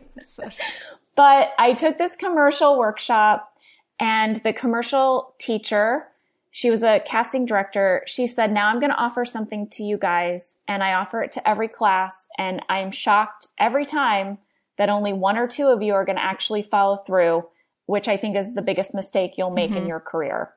[1.16, 3.54] but I took this commercial workshop
[4.00, 6.08] and the commercial teacher
[6.52, 8.04] she was a casting director.
[8.06, 11.32] She said, now I'm going to offer something to you guys and I offer it
[11.34, 12.28] to every class.
[12.38, 14.38] And I'm shocked every time
[14.78, 17.48] that only one or two of you are going to actually follow through,
[17.86, 19.84] which I think is the biggest mistake you'll make mm-hmm.
[19.84, 20.52] in your career.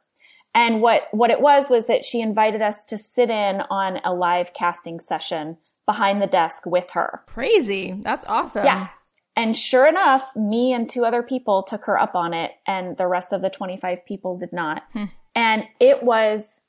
[0.52, 4.12] And what, what it was was that she invited us to sit in on a
[4.12, 7.22] live casting session behind the desk with her.
[7.26, 7.92] Crazy.
[7.92, 8.64] That's awesome.
[8.64, 8.88] Yeah.
[9.36, 13.06] And sure enough, me and two other people took her up on it and the
[13.06, 14.84] rest of the 25 people did not.
[14.92, 15.06] Hmm.
[15.34, 16.60] And it was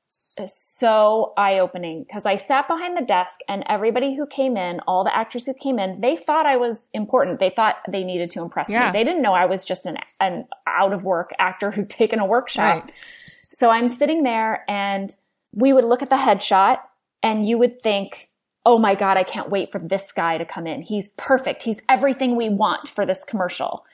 [0.47, 5.03] so eye opening because I sat behind the desk and everybody who came in, all
[5.03, 7.39] the actors who came in, they thought I was important.
[7.39, 8.87] They thought they needed to impress yeah.
[8.87, 8.99] me.
[8.99, 12.25] They didn't know I was just an, an out of work actor who'd taken a
[12.25, 12.83] workshop.
[12.83, 12.93] Right.
[13.49, 15.15] So I'm sitting there and
[15.53, 16.79] we would look at the headshot
[17.23, 18.29] and you would think,
[18.67, 20.81] Oh my God, I can't wait for this guy to come in.
[20.81, 21.63] He's perfect.
[21.63, 23.85] He's everything we want for this commercial.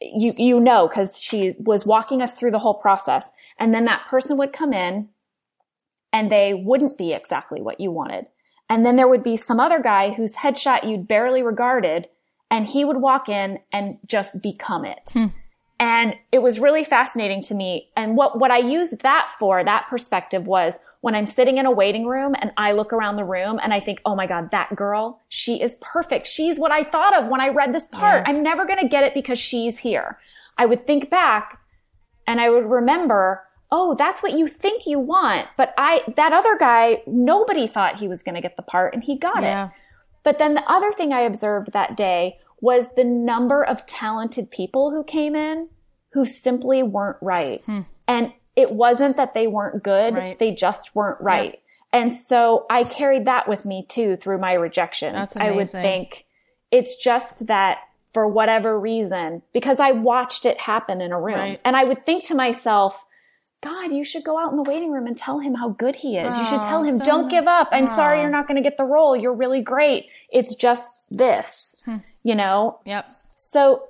[0.00, 3.28] You, you know, cause she was walking us through the whole process.
[3.58, 5.08] And then that person would come in
[6.12, 8.26] and they wouldn't be exactly what you wanted.
[8.68, 12.08] And then there would be some other guy whose headshot you'd barely regarded
[12.50, 15.10] and he would walk in and just become it.
[15.12, 15.26] Hmm.
[15.78, 17.90] And it was really fascinating to me.
[17.96, 20.74] And what, what I used that for, that perspective was
[21.06, 23.78] when I'm sitting in a waiting room and I look around the room and I
[23.78, 26.26] think, oh my God, that girl, she is perfect.
[26.26, 28.24] She's what I thought of when I read this part.
[28.26, 28.32] Yeah.
[28.32, 30.18] I'm never going to get it because she's here.
[30.58, 31.60] I would think back
[32.26, 35.46] and I would remember oh, that's what you think you want.
[35.56, 39.04] But I, that other guy, nobody thought he was going to get the part and
[39.04, 39.66] he got yeah.
[39.66, 39.72] it.
[40.24, 44.90] But then the other thing I observed that day was the number of talented people
[44.90, 45.68] who came in
[46.14, 47.62] who simply weren't right.
[47.62, 47.82] Hmm.
[48.08, 50.14] And it wasn't that they weren't good.
[50.14, 50.38] Right.
[50.38, 51.52] They just weren't right.
[51.52, 51.62] Yep.
[51.92, 55.14] And so I carried that with me too through my rejection.
[55.36, 56.26] I would think
[56.70, 57.78] it's just that
[58.12, 61.60] for whatever reason, because I watched it happen in a room right.
[61.64, 63.04] and I would think to myself,
[63.62, 66.16] God, you should go out in the waiting room and tell him how good he
[66.16, 66.34] is.
[66.34, 67.68] Oh, you should tell him, so don't give up.
[67.72, 67.96] I'm oh.
[67.96, 69.16] sorry you're not going to get the role.
[69.16, 70.06] You're really great.
[70.30, 71.96] It's just this, hmm.
[72.22, 72.78] you know?
[72.84, 73.08] Yep.
[73.36, 73.84] So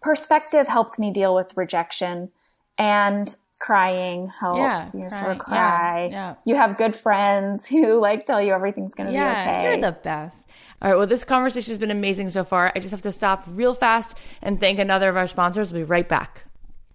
[0.00, 2.30] perspective helped me deal with rejection
[2.78, 4.58] and crying helps.
[4.58, 6.04] Yeah, you cry, sort of cry.
[6.06, 6.34] Yeah, yeah.
[6.44, 9.62] You have good friends who like tell you everything's going to yeah, be okay.
[9.64, 10.46] You're the best.
[10.80, 10.96] All right.
[10.96, 12.72] Well, this conversation has been amazing so far.
[12.74, 15.72] I just have to stop real fast and thank another of our sponsors.
[15.72, 16.44] We'll be right back.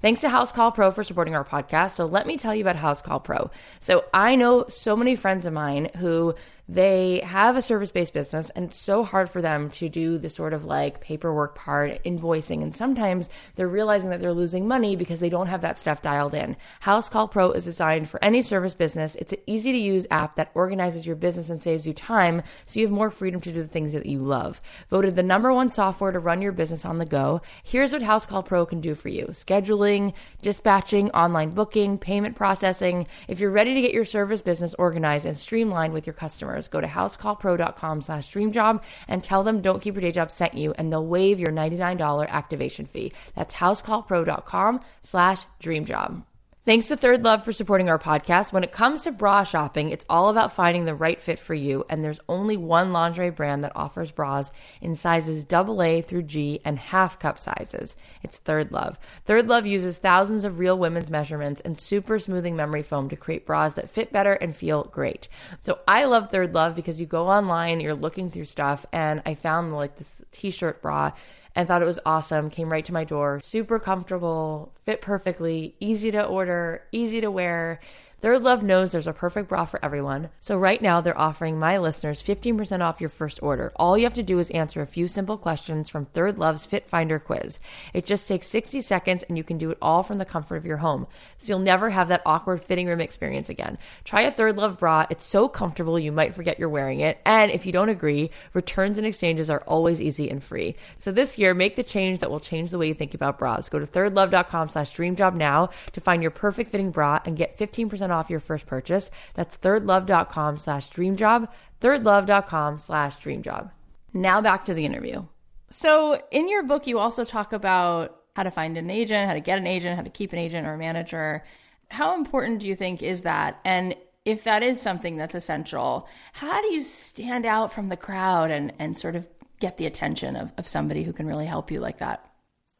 [0.03, 1.91] Thanks to Housecall Pro for supporting our podcast.
[1.91, 3.49] So let me tell you about Housecall Pro.
[3.79, 6.35] So I know so many friends of mine who
[6.73, 10.27] they have a service based business and it's so hard for them to do the
[10.27, 12.63] sort of like paperwork part, invoicing.
[12.63, 16.33] And sometimes they're realizing that they're losing money because they don't have that stuff dialed
[16.33, 16.57] in.
[16.81, 19.13] Housecall Pro is designed for any service business.
[19.15, 22.79] It's an easy to use app that organizes your business and saves you time so
[22.79, 24.59] you have more freedom to do the things that you love.
[24.89, 27.39] Voted the number one software to run your business on the go.
[27.63, 33.05] Here's what Housecall Pro can do for you scheduling, dispatching, online booking, payment processing.
[33.27, 36.81] If you're ready to get your service business organized and streamlined with your customers, go
[36.81, 40.91] to housecallpro.com slash dreamjob and tell them Don't Keep Your Day Job sent you and
[40.91, 43.13] they'll waive your $99 activation fee.
[43.35, 46.23] That's housecallpro.com slash dreamjob.
[46.65, 48.53] Thanks to ThirdLove for supporting our podcast.
[48.53, 51.83] When it comes to bra shopping, it's all about finding the right fit for you,
[51.89, 54.49] and there's only one lingerie brand that offers bras
[54.79, 57.97] in sizes AA through G and half cup sizes.
[58.21, 58.95] It's ThirdLove.
[59.25, 63.45] Third Love uses thousands of real women's measurements and super smoothing memory foam to create
[63.45, 65.27] bras that fit better and feel great.
[65.65, 69.73] So I love ThirdLove because you go online, you're looking through stuff, and I found
[69.73, 71.11] like this t-shirt bra
[71.55, 72.49] and thought it was awesome.
[72.49, 73.39] Came right to my door.
[73.39, 77.79] Super comfortable, fit perfectly, easy to order, easy to wear.
[78.23, 80.29] ThirdLove knows there's a perfect bra for everyone.
[80.39, 83.73] So right now they're offering my listeners 15% off your first order.
[83.75, 87.19] All you have to do is answer a few simple questions from ThirdLove's Fit Finder
[87.19, 87.59] quiz.
[87.93, 90.65] It just takes 60 seconds and you can do it all from the comfort of
[90.65, 91.05] your home.
[91.37, 93.77] So you'll never have that awkward fitting room experience again.
[94.05, 95.05] Try a ThirdLove bra.
[95.09, 97.19] It's so comfortable you might forget you're wearing it.
[97.25, 100.77] And if you don't agree, returns and exchanges are always easy and free.
[100.95, 103.67] So this year, make the change that will change the way you think about bras.
[103.67, 108.12] Go to thirdlove.com slash dreamjob now to find your perfect fitting bra and get 15%
[108.13, 109.11] off your first purchase.
[109.33, 111.49] That's thirdlove.com slash dreamjob,
[111.81, 113.71] thirdlove.com slash dreamjob.
[114.13, 115.25] Now back to the interview.
[115.69, 119.39] So in your book, you also talk about how to find an agent, how to
[119.39, 121.43] get an agent, how to keep an agent or a manager.
[121.89, 123.59] How important do you think is that?
[123.65, 123.95] And
[124.25, 128.71] if that is something that's essential, how do you stand out from the crowd and,
[128.79, 129.27] and sort of
[129.59, 132.32] get the attention of, of somebody who can really help you like that?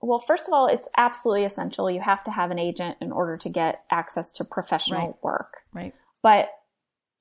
[0.04, 1.90] Well, first of all, it's absolutely essential.
[1.90, 5.24] You have to have an agent in order to get access to professional right.
[5.24, 5.58] work.
[5.74, 5.96] Right.
[6.22, 6.50] But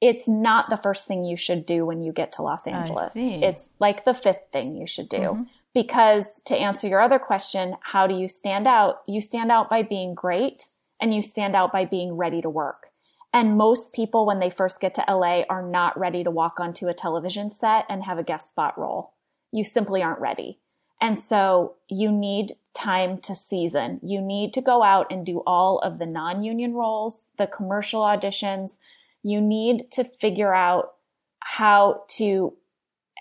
[0.00, 3.12] it's not the first thing you should do when you get to Los Angeles.
[3.14, 5.16] It's like the fifth thing you should do.
[5.16, 5.42] Mm-hmm.
[5.74, 9.02] Because to answer your other question, how do you stand out?
[9.06, 10.64] You stand out by being great
[11.00, 12.88] and you stand out by being ready to work.
[13.32, 16.88] And most people, when they first get to LA, are not ready to walk onto
[16.88, 19.14] a television set and have a guest spot role.
[19.52, 20.58] You simply aren't ready.
[21.00, 24.00] And so you need time to season.
[24.02, 28.78] You need to go out and do all of the non-union roles, the commercial auditions.
[29.22, 30.94] You need to figure out
[31.40, 32.54] how to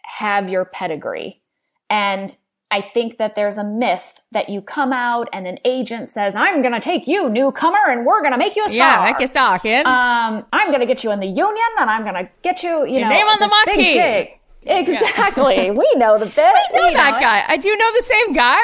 [0.03, 1.41] have your pedigree.
[1.89, 2.35] And
[2.71, 6.61] I think that there's a myth that you come out and an agent says, I'm
[6.61, 8.77] going to take you, newcomer, and we're going to make you a star.
[8.77, 9.85] Yeah, make you star, kid.
[9.85, 12.85] Um, I'm going to get you in the union and I'm going to get you,
[12.85, 14.40] you Your know, name on the marquee.
[14.65, 15.65] Exactly.
[15.65, 15.71] Yeah.
[15.71, 16.55] we know the bit.
[16.73, 17.43] We know we that know guy.
[17.47, 18.61] I do know the same guy.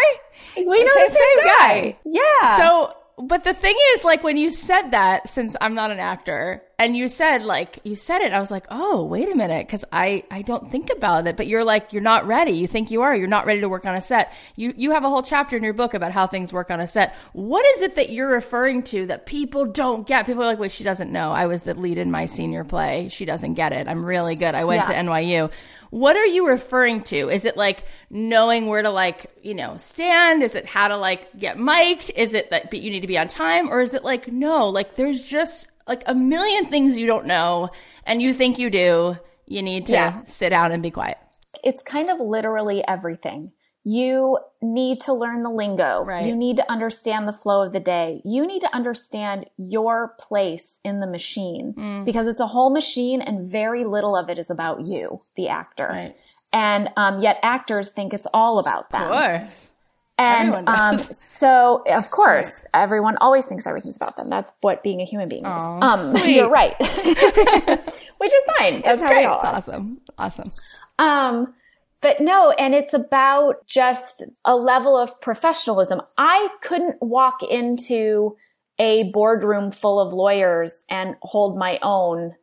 [0.55, 1.81] We know the same, same guy.
[1.91, 1.97] guy.
[2.05, 2.57] Yeah.
[2.57, 6.63] So, but the thing is, like, when you said that, since I'm not an actor,
[6.79, 8.33] and you said like you said it.
[8.33, 11.35] I was like oh wait a minute because i i don't think about it.
[11.35, 12.51] But you're like you're not ready.
[12.51, 13.15] You think you are.
[13.15, 14.33] You're not ready to work on a set.
[14.55, 16.87] You you have a whole chapter in your book about how things work on a
[16.87, 17.15] set.
[17.33, 20.25] What is it that you're referring to that people don't get?
[20.25, 21.31] People are like wait she doesn't know.
[21.31, 23.09] I was the lead in my senior play.
[23.09, 23.87] She doesn't get it.
[23.87, 24.53] I'm really good.
[24.53, 25.03] I went yeah.
[25.03, 25.51] to nyu
[25.89, 27.29] what are you referring to?
[27.29, 30.43] Is it like knowing where to like you know stand?
[30.43, 32.11] Is it how to like get mic'd?
[32.15, 33.69] Is it that you need to be on time?
[33.71, 37.69] Or is it like no like there's just like a million things you don't know
[38.05, 39.17] and you think you do.
[39.45, 40.23] You need to yeah.
[40.25, 41.17] sit down and be quiet.
[41.63, 43.51] It's kind of literally everything.
[43.83, 46.03] You need to learn the lingo.
[46.03, 46.25] Right.
[46.25, 48.21] You need to understand the flow of the day.
[48.25, 52.03] You need to understand your place in the machine mm.
[52.03, 55.87] because it's a whole machine and very little of it is about you, the actor.
[55.87, 56.15] Right.
[56.51, 59.03] And um, yet actors think it's all about them.
[59.03, 59.71] Of course.
[60.17, 64.29] And um, so, of course, everyone always thinks everything's about them.
[64.29, 65.61] That's what being a human being is.
[65.61, 68.81] Um, you're right, which is fine.
[68.81, 69.19] That's how great.
[69.19, 69.37] we all.
[69.37, 70.51] It's awesome, awesome.
[70.97, 71.53] Um,
[72.01, 76.01] but no, and it's about just a level of professionalism.
[76.17, 78.35] I couldn't walk into
[78.79, 82.35] a boardroom full of lawyers and hold my own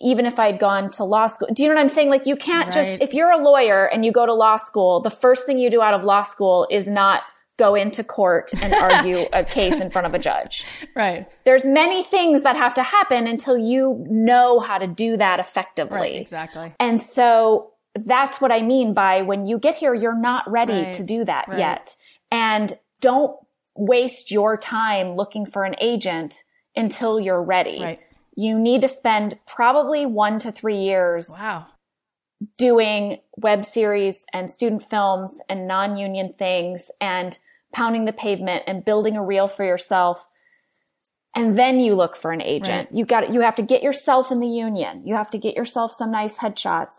[0.00, 1.48] even if I'd gone to law school.
[1.52, 2.10] Do you know what I'm saying?
[2.10, 2.98] Like you can't right.
[2.98, 5.70] just, if you're a lawyer and you go to law school, the first thing you
[5.70, 7.22] do out of law school is not
[7.58, 10.64] go into court and argue a case in front of a judge.
[10.96, 11.28] Right.
[11.44, 15.98] There's many things that have to happen until you know how to do that effectively.
[15.98, 16.74] Right, exactly.
[16.80, 20.94] And so that's what I mean by when you get here, you're not ready right.
[20.94, 21.58] to do that right.
[21.58, 21.96] yet.
[22.30, 23.36] And don't
[23.76, 26.42] waste your time looking for an agent
[26.74, 27.80] until you're ready.
[27.80, 28.00] Right.
[28.34, 31.28] You need to spend probably one to three years.
[31.28, 31.66] Wow
[32.58, 37.38] doing web series and student films and non-union things and
[37.72, 40.28] pounding the pavement and building a reel for yourself.
[41.34, 42.88] And then you look for an agent.
[42.90, 42.98] Right.
[42.98, 45.06] You got, you have to get yourself in the union.
[45.06, 46.96] You have to get yourself some nice headshots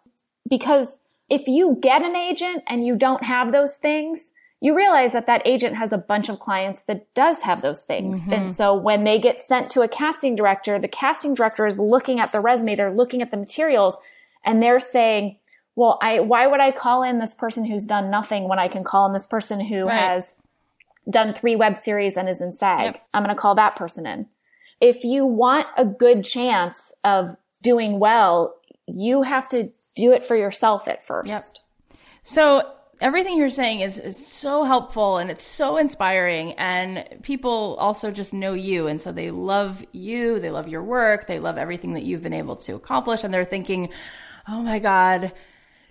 [0.49, 4.31] because if you get an agent and you don't have those things,
[4.63, 8.21] you realize that that agent has a bunch of clients that does have those things.
[8.21, 8.31] Mm-hmm.
[8.31, 12.21] And so when they get sent to a casting director, the casting director is looking
[12.21, 13.97] at the resume, they're looking at the materials
[14.45, 15.37] and they're saying,
[15.75, 18.85] well, I, why would I call in this person who's done nothing when I can
[18.85, 19.99] call in this person who right.
[19.99, 20.37] has
[21.09, 22.83] done three web series and is in SAG?
[22.83, 23.07] Yep.
[23.13, 24.27] I'm going to call that person in.
[24.79, 28.55] If you want a good chance of doing well,
[28.87, 31.27] you have to do it for yourself at first.
[31.27, 31.43] Yep.
[32.21, 32.71] So
[33.01, 38.33] everything you're saying is, is so helpful and it's so inspiring and people also just
[38.33, 42.03] know you and so they love you they love your work they love everything that
[42.03, 43.89] you've been able to accomplish and they're thinking
[44.47, 45.31] oh my God,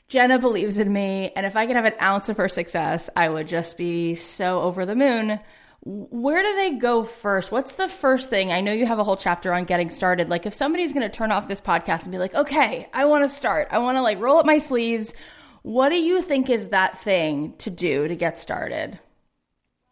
[0.09, 1.33] Jenna believes in me.
[1.35, 4.61] And if I could have an ounce of her success, I would just be so
[4.61, 5.41] over the moon.
[5.85, 7.51] Where do they go first?
[7.51, 8.53] What's the first thing?
[8.53, 10.29] I know you have a whole chapter on getting started.
[10.29, 13.25] Like, if somebody's going to turn off this podcast and be like, okay, I want
[13.25, 15.13] to start, I want to like roll up my sleeves.
[15.63, 18.99] What do you think is that thing to do to get started?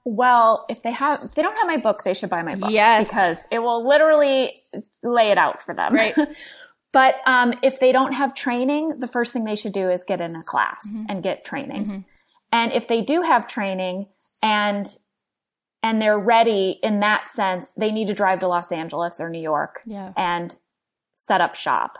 [0.05, 2.71] Well, if they have, if they don't have my book, they should buy my book.
[2.71, 3.07] Yes.
[3.07, 4.53] Because it will literally
[5.03, 5.93] lay it out for them.
[5.93, 6.15] Right.
[6.93, 10.21] But um, if they don't have training, the first thing they should do is get
[10.21, 11.05] in a class mm-hmm.
[11.09, 11.85] and get training.
[11.85, 11.99] Mm-hmm.
[12.53, 14.07] And if they do have training
[14.43, 14.87] and
[15.83, 19.41] and they're ready in that sense, they need to drive to Los Angeles or New
[19.41, 20.13] York yeah.
[20.15, 20.57] and
[21.15, 21.97] set up shop.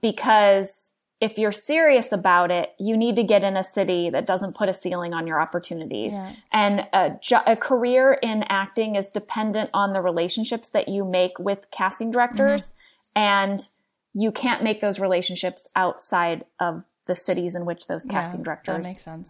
[0.00, 0.87] Because
[1.20, 4.68] if you're serious about it, you need to get in a city that doesn't put
[4.68, 6.12] a ceiling on your opportunities.
[6.12, 6.34] Yeah.
[6.52, 11.66] And a, a, career in acting is dependent on the relationships that you make with
[11.72, 12.66] casting directors.
[12.66, 12.72] Mm-hmm.
[13.16, 13.68] And
[14.14, 18.86] you can't make those relationships outside of the cities in which those casting yeah, directors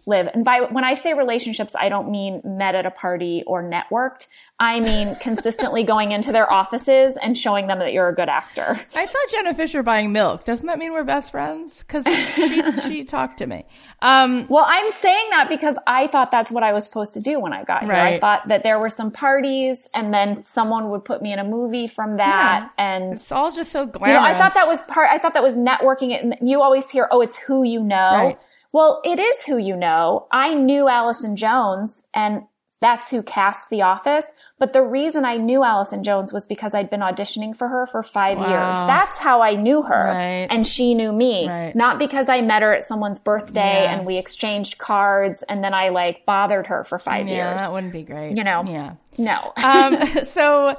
[0.06, 0.28] live.
[0.34, 4.26] And by when I say relationships, I don't mean met at a party or networked.
[4.60, 8.80] I mean consistently going into their offices and showing them that you're a good actor.
[8.96, 10.44] I saw Jenna Fischer buying milk.
[10.44, 11.78] Doesn't that mean we're best friends?
[11.78, 12.04] Because
[12.34, 13.66] she she talked to me.
[14.02, 17.38] Um, well, I'm saying that because I thought that's what I was supposed to do
[17.38, 17.92] when I got here.
[17.92, 21.44] I thought that there were some parties, and then someone would put me in a
[21.44, 24.14] movie from that, yeah, and it's all just so glamorous.
[24.14, 25.08] You know, I thought that was part.
[25.10, 26.20] I thought that was networking.
[26.20, 28.38] And you always hear, "Oh, it's who you know." Right.
[28.72, 30.26] Well, it is who you know.
[30.32, 32.42] I knew Allison Jones, and
[32.80, 34.26] that's who cast The Office.
[34.58, 38.02] But the reason I knew Allison Jones was because I'd been auditioning for her for
[38.02, 38.48] five wow.
[38.48, 38.76] years.
[38.88, 40.04] That's how I knew her.
[40.06, 40.46] Right.
[40.50, 41.48] And she knew me.
[41.48, 41.74] Right.
[41.76, 43.96] Not because I met her at someone's birthday yeah.
[43.96, 47.60] and we exchanged cards and then I like bothered her for five yeah, years.
[47.60, 48.36] That wouldn't be great.
[48.36, 48.64] You know?
[48.66, 48.94] Yeah.
[49.16, 49.52] No.
[49.62, 50.76] um, so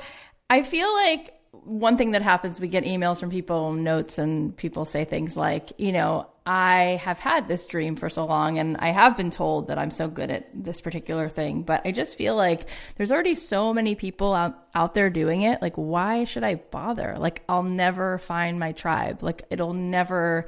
[0.49, 4.85] I feel like one thing that happens, we get emails from people, notes, and people
[4.85, 8.89] say things like, you know, I have had this dream for so long and I
[8.89, 12.35] have been told that I'm so good at this particular thing, but I just feel
[12.35, 15.61] like there's already so many people out, out there doing it.
[15.61, 17.17] Like, why should I bother?
[17.19, 19.21] Like, I'll never find my tribe.
[19.21, 20.47] Like, it'll never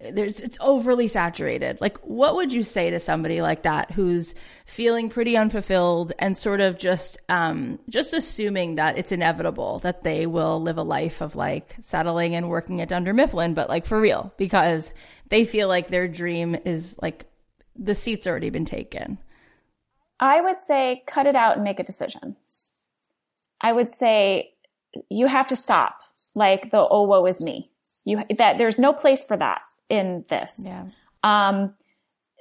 [0.00, 1.80] there's it's overly saturated.
[1.80, 4.34] Like what would you say to somebody like that who's
[4.64, 10.26] feeling pretty unfulfilled and sort of just um just assuming that it's inevitable that they
[10.26, 14.00] will live a life of like settling and working at Dunder Mifflin but like for
[14.00, 14.92] real because
[15.30, 17.26] they feel like their dream is like
[17.74, 19.18] the seat's already been taken.
[20.20, 22.36] I would say cut it out and make a decision.
[23.60, 24.52] I would say
[25.10, 25.98] you have to stop
[26.36, 27.70] like the oh woe is me.
[28.04, 30.60] You that there's no place for that in this.
[30.62, 30.86] Yeah.
[31.22, 31.74] Um,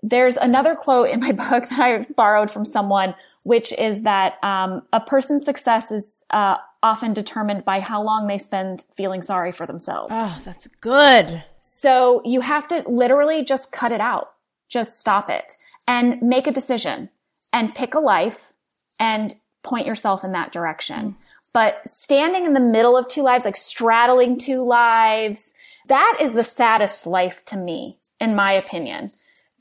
[0.04, 4.84] there's another quote in my book that I borrowed from someone, which is that um,
[4.93, 9.66] a person's success is uh, often determined by how long they spend feeling sorry for
[9.66, 10.14] themselves.
[10.16, 11.43] Oh, that's good.
[11.60, 14.34] So you have to literally just cut it out,
[14.70, 15.54] just stop it,
[15.88, 17.10] and make a decision,
[17.52, 18.54] and pick a life,
[19.00, 21.12] and point yourself in that direction.
[21.12, 21.16] Mm.
[21.54, 25.54] But standing in the middle of two lives, like straddling two lives,
[25.88, 29.11] that is the saddest life to me, in my opinion.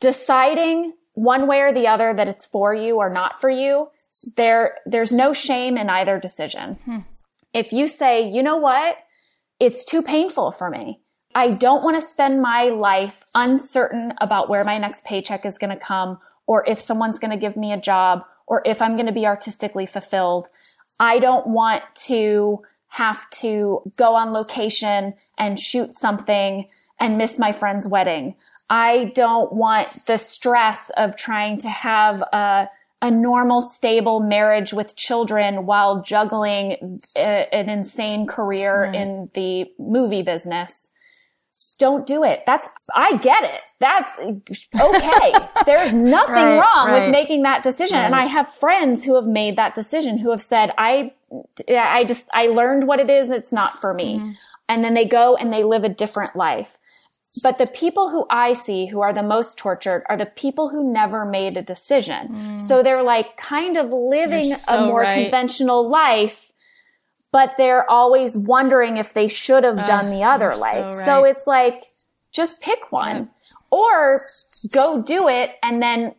[0.01, 3.89] Deciding one way or the other that it's for you or not for you,
[4.37, 6.79] there, there's no shame in either decision.
[6.85, 6.99] Hmm.
[7.53, 8.99] If you say, you know what?
[9.59, 11.01] It's too painful for me.
[11.35, 15.71] I don't want to spend my life uncertain about where my next paycheck is going
[15.71, 19.07] to come or if someone's going to give me a job or if I'm going
[19.07, 20.49] to be artistically fulfilled.
[20.99, 26.69] I don't want to have to go on location and shoot something
[26.99, 28.35] and miss my friend's wedding.
[28.69, 32.69] I don't want the stress of trying to have a,
[33.03, 38.95] a normal, stable marriage with children while juggling a, an insane career right.
[38.95, 40.91] in the movie business.
[41.79, 42.43] Don't do it.
[42.47, 43.61] That's, I get it.
[43.81, 45.33] That's okay.
[45.67, 47.05] There's nothing right, wrong right.
[47.05, 47.99] with making that decision.
[47.99, 51.13] And I have friends who have made that decision who have said, I,
[51.69, 53.31] I just, I learned what it is.
[53.31, 54.17] It's not for me.
[54.17, 54.31] Mm-hmm.
[54.69, 56.79] And then they go and they live a different life.
[57.43, 60.93] But the people who I see who are the most tortured are the people who
[60.93, 62.29] never made a decision.
[62.29, 62.61] Mm.
[62.61, 65.25] So they're like kind of living so a more right.
[65.25, 66.53] conventional life,
[67.37, 70.95] but they're always wondering if they should have uh, done the other life.
[70.95, 71.05] So, right.
[71.05, 71.85] so, it's like,
[72.33, 73.25] just pick one yeah.
[73.71, 74.23] or
[74.73, 76.15] go do it and then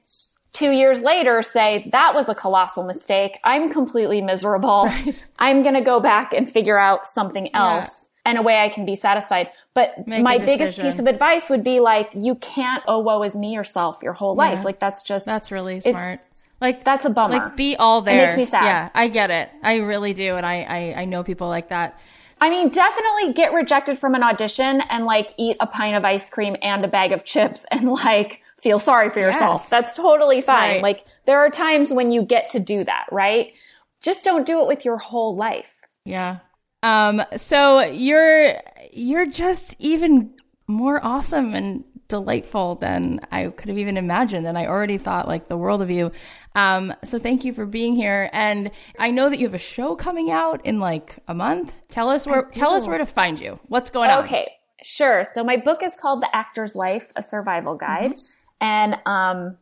[0.53, 3.39] two years later say that was a colossal mistake.
[3.43, 4.83] I'm completely miserable.
[5.05, 5.23] Right.
[5.39, 7.87] I'm going to go back and figure out something else.
[7.87, 9.47] Yeah and a way I can be satisfied.
[9.73, 13.35] But Make my biggest piece of advice would be like, you can't, oh, woe is
[13.35, 14.65] me yourself your whole life.
[14.65, 16.19] Like that's just, that's really smart.
[16.59, 17.37] Like that's a bummer.
[17.37, 18.23] Like be all there.
[18.23, 18.65] It makes me sad.
[18.65, 19.49] Yeah, I get it.
[19.61, 20.35] I really do.
[20.35, 21.99] And I, I, I know people like that.
[22.39, 26.29] I mean, definitely get rejected from an audition and like eat a pint of ice
[26.29, 29.61] cream and a bag of chips and like feel sorry for yourself.
[29.61, 29.69] Yes.
[29.69, 30.75] That's totally fine.
[30.75, 30.83] Right.
[30.83, 33.53] Like there are times when you get to do that, right?
[34.01, 35.75] Just don't do it with your whole life.
[36.05, 36.39] Yeah.
[36.83, 38.61] Um, so you're
[38.93, 40.35] you're just even
[40.67, 44.47] more awesome and delightful than I could have even imagined.
[44.47, 46.11] And I already thought like the world of you.
[46.55, 48.29] Um, so thank you for being here.
[48.33, 51.73] And I know that you have a show coming out in like a month.
[51.89, 53.59] Tell us where, tell us where to find you.
[53.67, 54.23] What's going on?
[54.25, 54.51] Okay.
[54.83, 55.25] Sure.
[55.33, 58.13] So my book is called The Actor's Life, a survival guide.
[58.13, 58.63] Mm-hmm.
[58.63, 59.57] And, um,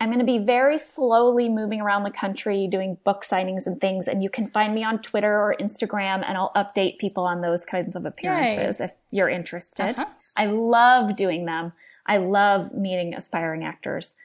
[0.00, 4.08] I'm going to be very slowly moving around the country doing book signings and things.
[4.08, 7.64] And you can find me on Twitter or Instagram and I'll update people on those
[7.64, 8.86] kinds of appearances Yay.
[8.86, 9.90] if you're interested.
[9.90, 10.06] Uh-huh.
[10.36, 11.72] I love doing them.
[12.06, 14.16] I love meeting aspiring actors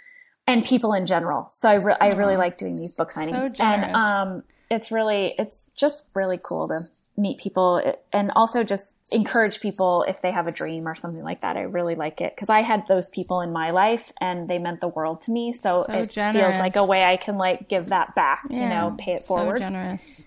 [0.47, 1.51] and people in general.
[1.53, 3.55] So I, re- I really like doing these book signings.
[3.57, 6.81] So and, um, it's really, it's just really cool to
[7.19, 7.81] meet people
[8.13, 11.57] and also just encourage people if they have a dream or something like that.
[11.57, 14.81] I really like it because I had those people in my life and they meant
[14.81, 15.53] the world to me.
[15.53, 16.51] So, so it generous.
[16.51, 19.23] feels like a way I can like give that back, yeah, you know, pay it
[19.23, 19.57] forward.
[19.57, 20.23] So generous.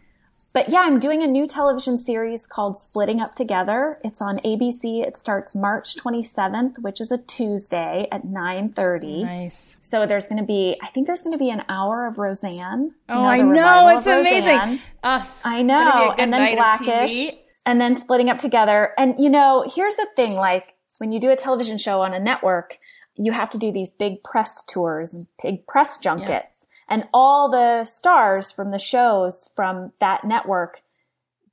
[0.55, 3.99] But yeah, I'm doing a new television series called Splitting Up Together.
[4.05, 5.03] It's on ABC.
[5.07, 9.25] It starts March 27th, which is a Tuesday at 9:30.
[9.25, 9.77] Nice.
[9.81, 12.93] So there's going to be, I think there's going to be an hour of Roseanne.
[13.09, 13.99] Oh, you know, I know.
[13.99, 14.81] It's amazing.
[15.03, 15.41] Us.
[15.45, 16.15] I know.
[16.19, 17.33] And then Blackish.
[17.65, 18.93] And then Splitting Up Together.
[18.99, 22.21] And you know, here's the thing, like when you do a television show on a
[22.21, 22.79] network,
[23.15, 26.29] you have to do these big press tours and big press junkets.
[26.31, 26.52] Yeah
[26.89, 30.83] and all the stars from the shows from that network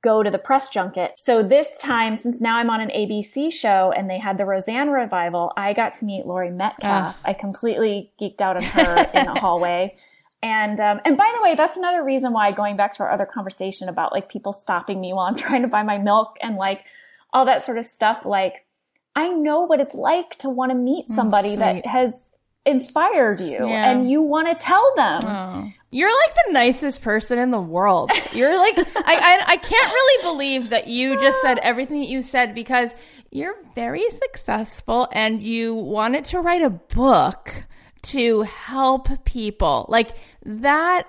[0.02, 1.12] go to the press junket.
[1.16, 4.90] So this time, since now I'm on an ABC show and they had the Roseanne
[4.90, 7.16] revival, I got to meet Laurie Metcalf.
[7.18, 7.28] Oh.
[7.28, 9.96] I completely geeked out on her in the hallway.
[10.42, 13.26] And um, and by the way, that's another reason why going back to our other
[13.26, 16.82] conversation about like people stopping me while I'm trying to buy my milk and like
[17.34, 18.24] all that sort of stuff.
[18.24, 18.64] Like
[19.14, 22.29] I know what it's like to want to meet mm, somebody that has
[22.66, 23.90] inspired you yeah.
[23.90, 25.22] and you want to tell them.
[25.24, 25.72] Oh.
[25.92, 28.12] You're like the nicest person in the world.
[28.32, 32.22] You're like, I, I, I can't really believe that you just said everything that you
[32.22, 32.94] said because
[33.30, 37.64] you're very successful and you wanted to write a book
[38.02, 39.86] to help people.
[39.88, 40.10] Like
[40.44, 41.08] that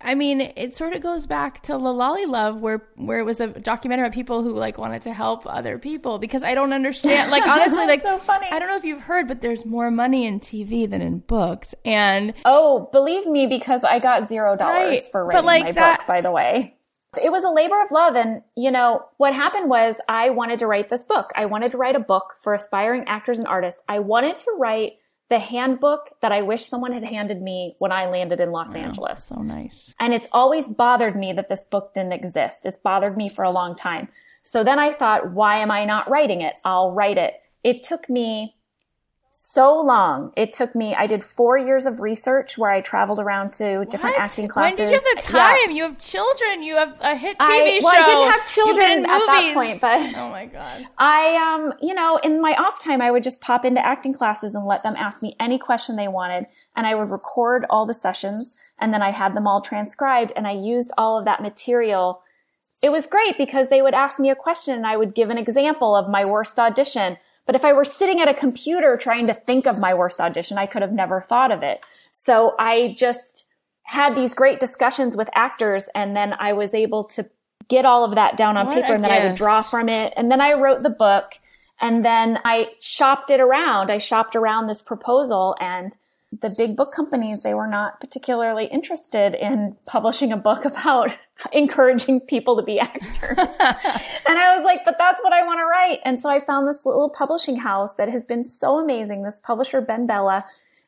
[0.00, 3.48] I mean, it sort of goes back to La Lollilove, where where it was a
[3.48, 6.18] documentary about people who like wanted to help other people.
[6.18, 8.46] Because I don't understand, like honestly, like so funny.
[8.50, 11.74] I don't know if you've heard, but there's more money in TV than in books.
[11.84, 15.02] And oh, believe me, because I got zero dollars right.
[15.10, 16.06] for writing like my that, book.
[16.06, 16.76] By the way,
[17.22, 20.66] it was a labor of love, and you know what happened was I wanted to
[20.66, 21.30] write this book.
[21.36, 23.82] I wanted to write a book for aspiring actors and artists.
[23.88, 24.92] I wanted to write
[25.28, 28.80] the handbook that I wish someone had handed me when I landed in Los wow,
[28.80, 29.24] Angeles.
[29.24, 29.94] So nice.
[29.98, 32.66] And it's always bothered me that this book didn't exist.
[32.66, 34.08] It's bothered me for a long time.
[34.42, 36.54] So then I thought, why am I not writing it?
[36.64, 37.34] I'll write it.
[37.62, 38.54] It took me
[39.54, 40.32] so long.
[40.36, 44.16] It took me, I did four years of research where I traveled around to different
[44.16, 44.22] what?
[44.22, 44.78] acting classes.
[44.78, 45.56] When did you have the time?
[45.70, 45.76] Yeah.
[45.76, 46.62] You have children.
[46.62, 48.00] You have a hit TV I, well, show.
[48.00, 50.14] I didn't have children at that point, but.
[50.24, 50.86] Oh my God.
[50.98, 54.54] I, um, you know, in my off time, I would just pop into acting classes
[54.54, 56.46] and let them ask me any question they wanted.
[56.76, 60.46] And I would record all the sessions and then I had them all transcribed and
[60.46, 62.22] I used all of that material
[62.82, 65.38] it was great because they would ask me a question and I would give an
[65.38, 67.16] example of my worst audition.
[67.46, 70.58] But if I were sitting at a computer trying to think of my worst audition,
[70.58, 71.80] I could have never thought of it.
[72.12, 73.44] So I just
[73.82, 77.28] had these great discussions with actors and then I was able to
[77.68, 79.22] get all of that down on what paper and then gift.
[79.22, 80.12] I would draw from it.
[80.16, 81.32] And then I wrote the book
[81.80, 83.90] and then I shopped it around.
[83.90, 85.94] I shopped around this proposal and
[86.40, 91.16] the big book companies, they were not particularly interested in publishing a book about
[91.52, 93.38] encouraging people to be actors.
[93.38, 96.00] and I was like, but that's what I want to write.
[96.04, 99.22] And so I found this little publishing house that has been so amazing.
[99.22, 100.44] This publisher, BenBella,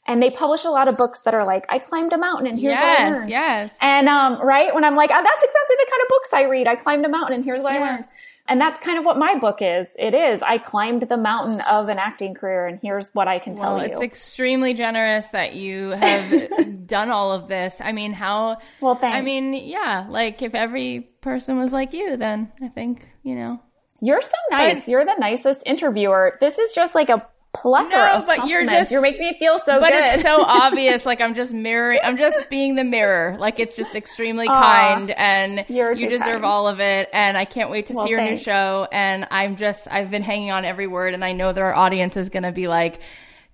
[0.06, 2.58] and they publish a lot of books that are like, I climbed a mountain and
[2.58, 3.30] here's yes, what I learned.
[3.30, 4.72] Yes, And, um, right.
[4.74, 6.66] When I'm like, oh, that's exactly the kind of books I read.
[6.68, 7.80] I climbed a mountain and here's what yeah.
[7.80, 8.04] I learned.
[8.48, 9.94] And that's kind of what my book is.
[9.98, 10.42] It is.
[10.42, 13.86] I climbed the mountain of an acting career and here's what I can well, tell
[13.86, 13.92] you.
[13.92, 17.80] It's extremely generous that you have done all of this.
[17.80, 19.16] I mean, how Well, thanks.
[19.16, 23.60] I mean, yeah, like if every person was like you, then I think, you know.
[24.00, 24.80] You're so nice.
[24.80, 26.36] But, You're the nicest interviewer.
[26.40, 29.74] This is just like a plethora no, but you're just you're making me feel so
[29.74, 30.04] good but good.
[30.04, 33.94] it's so obvious like i'm just mirroring i'm just being the mirror like it's just
[33.94, 36.44] extremely kind and you deserve kind.
[36.44, 38.40] all of it and i can't wait to well, see your thanks.
[38.40, 41.62] new show and i'm just i've been hanging on every word and i know that
[41.62, 43.00] our audience is going to be like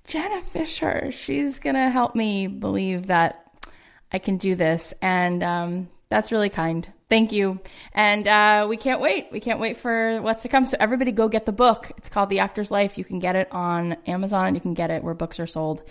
[0.06, 1.10] jenna Fischer.
[1.12, 3.46] she's going to help me believe that
[4.10, 7.60] i can do this and um, that's really kind Thank you.
[7.92, 9.28] And uh, we can't wait.
[9.30, 10.64] We can't wait for what's to come.
[10.64, 11.92] So everybody go get the book.
[11.98, 12.96] It's called The Actor's Life.
[12.96, 14.54] You can get it on Amazon.
[14.54, 15.82] You can get it where books are sold.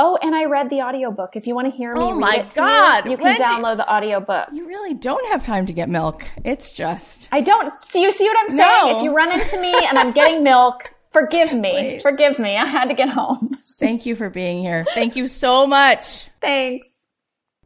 [0.00, 1.36] Oh, and I read the audiobook.
[1.36, 3.04] If you want to hear me oh read my it God.
[3.04, 4.48] Me, you can download the audiobook.
[4.52, 6.26] You really don't have time to get milk.
[6.42, 8.58] It's just I don't see you see what I'm saying?
[8.58, 8.98] No.
[8.98, 11.72] If you run into me and I'm getting milk, forgive me.
[11.72, 12.02] Wait.
[12.02, 12.56] Forgive me.
[12.56, 13.56] I had to get home.
[13.78, 14.84] Thank you for being here.
[14.92, 16.30] Thank you so much.
[16.40, 16.93] Thanks.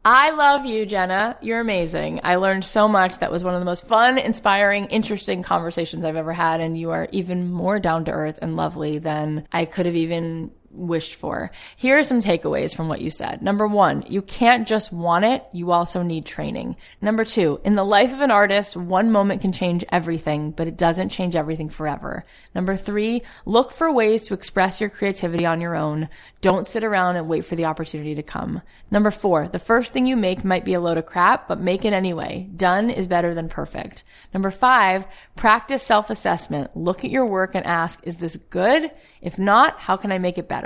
[0.05, 1.37] I love you, Jenna.
[1.41, 2.21] You're amazing.
[2.23, 3.17] I learned so much.
[3.17, 6.61] That was one of the most fun, inspiring, interesting conversations I've ever had.
[6.61, 10.51] And you are even more down to earth and lovely than I could have even
[10.71, 11.51] wished for.
[11.75, 13.41] Here are some takeaways from what you said.
[13.41, 15.43] Number one, you can't just want it.
[15.51, 16.75] You also need training.
[17.01, 20.77] Number two, in the life of an artist, one moment can change everything, but it
[20.77, 22.25] doesn't change everything forever.
[22.53, 26.09] Number three, look for ways to express your creativity on your own.
[26.41, 28.61] Don't sit around and wait for the opportunity to come.
[28.91, 31.85] Number four, the first thing you make might be a load of crap, but make
[31.85, 32.47] it anyway.
[32.55, 34.03] Done is better than perfect.
[34.33, 35.05] Number five,
[35.35, 36.77] practice self-assessment.
[36.77, 38.91] Look at your work and ask, is this good?
[39.21, 40.58] If not, how can I make it better?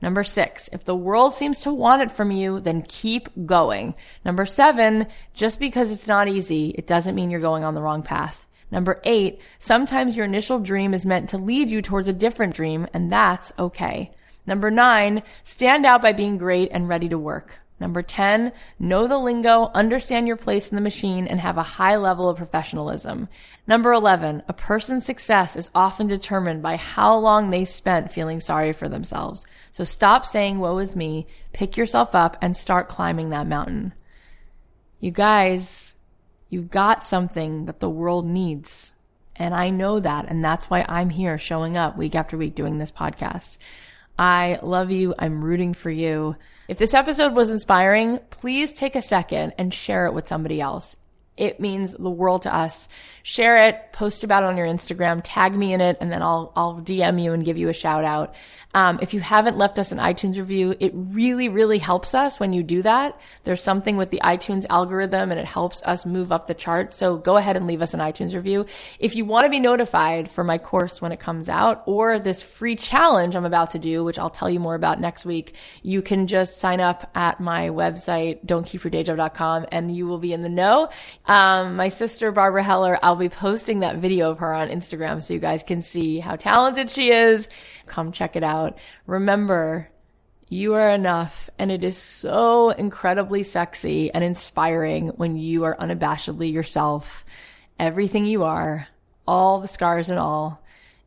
[0.00, 3.94] Number six, if the world seems to want it from you, then keep going.
[4.24, 8.02] Number seven, just because it's not easy, it doesn't mean you're going on the wrong
[8.02, 8.46] path.
[8.72, 12.88] Number eight, sometimes your initial dream is meant to lead you towards a different dream,
[12.92, 14.10] and that's okay.
[14.44, 17.60] Number nine, stand out by being great and ready to work.
[17.82, 21.96] Number 10, know the lingo, understand your place in the machine, and have a high
[21.96, 23.28] level of professionalism.
[23.66, 28.72] Number 11, a person's success is often determined by how long they spent feeling sorry
[28.72, 29.44] for themselves.
[29.72, 33.94] So stop saying, woe is me, pick yourself up, and start climbing that mountain.
[35.00, 35.96] You guys,
[36.50, 38.92] you've got something that the world needs.
[39.34, 40.26] And I know that.
[40.28, 43.58] And that's why I'm here showing up week after week doing this podcast.
[44.16, 45.16] I love you.
[45.18, 46.36] I'm rooting for you.
[46.72, 50.96] If this episode was inspiring, please take a second and share it with somebody else.
[51.36, 52.88] It means the world to us.
[53.22, 56.52] Share it, post about it on your Instagram, tag me in it, and then I'll,
[56.56, 58.34] I'll DM you and give you a shout out.
[58.74, 62.52] Um, if you haven't left us an iTunes review, it really, really helps us when
[62.52, 63.20] you do that.
[63.44, 66.94] There's something with the iTunes algorithm and it helps us move up the chart.
[66.94, 68.64] So go ahead and leave us an iTunes review.
[68.98, 72.40] If you want to be notified for my course when it comes out or this
[72.40, 76.00] free challenge I'm about to do, which I'll tell you more about next week, you
[76.00, 80.88] can just sign up at my website, don'tkeepyourdayjob.com and you will be in the know.
[81.26, 85.34] Um, my sister, Barbara Heller, I'll be posting that video of her on Instagram so
[85.34, 87.48] you guys can see how talented she is.
[87.86, 88.78] Come check it out.
[89.06, 89.88] Remember,
[90.48, 96.52] you are enough and it is so incredibly sexy and inspiring when you are unabashedly
[96.52, 97.24] yourself.
[97.78, 98.88] Everything you are,
[99.26, 100.62] all the scars and all.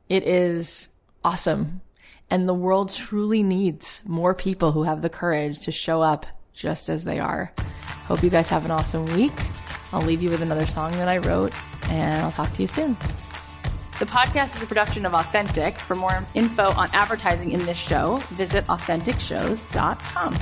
[0.09, 0.89] It is
[1.23, 1.81] awesome.
[2.29, 6.89] And the world truly needs more people who have the courage to show up just
[6.89, 7.51] as they are.
[8.07, 9.33] Hope you guys have an awesome week.
[9.93, 11.53] I'll leave you with another song that I wrote
[11.89, 12.97] and I'll talk to you soon.
[13.99, 15.77] The podcast is a production of Authentic.
[15.77, 20.37] For more info on advertising in this show, visit AuthenticShows.com.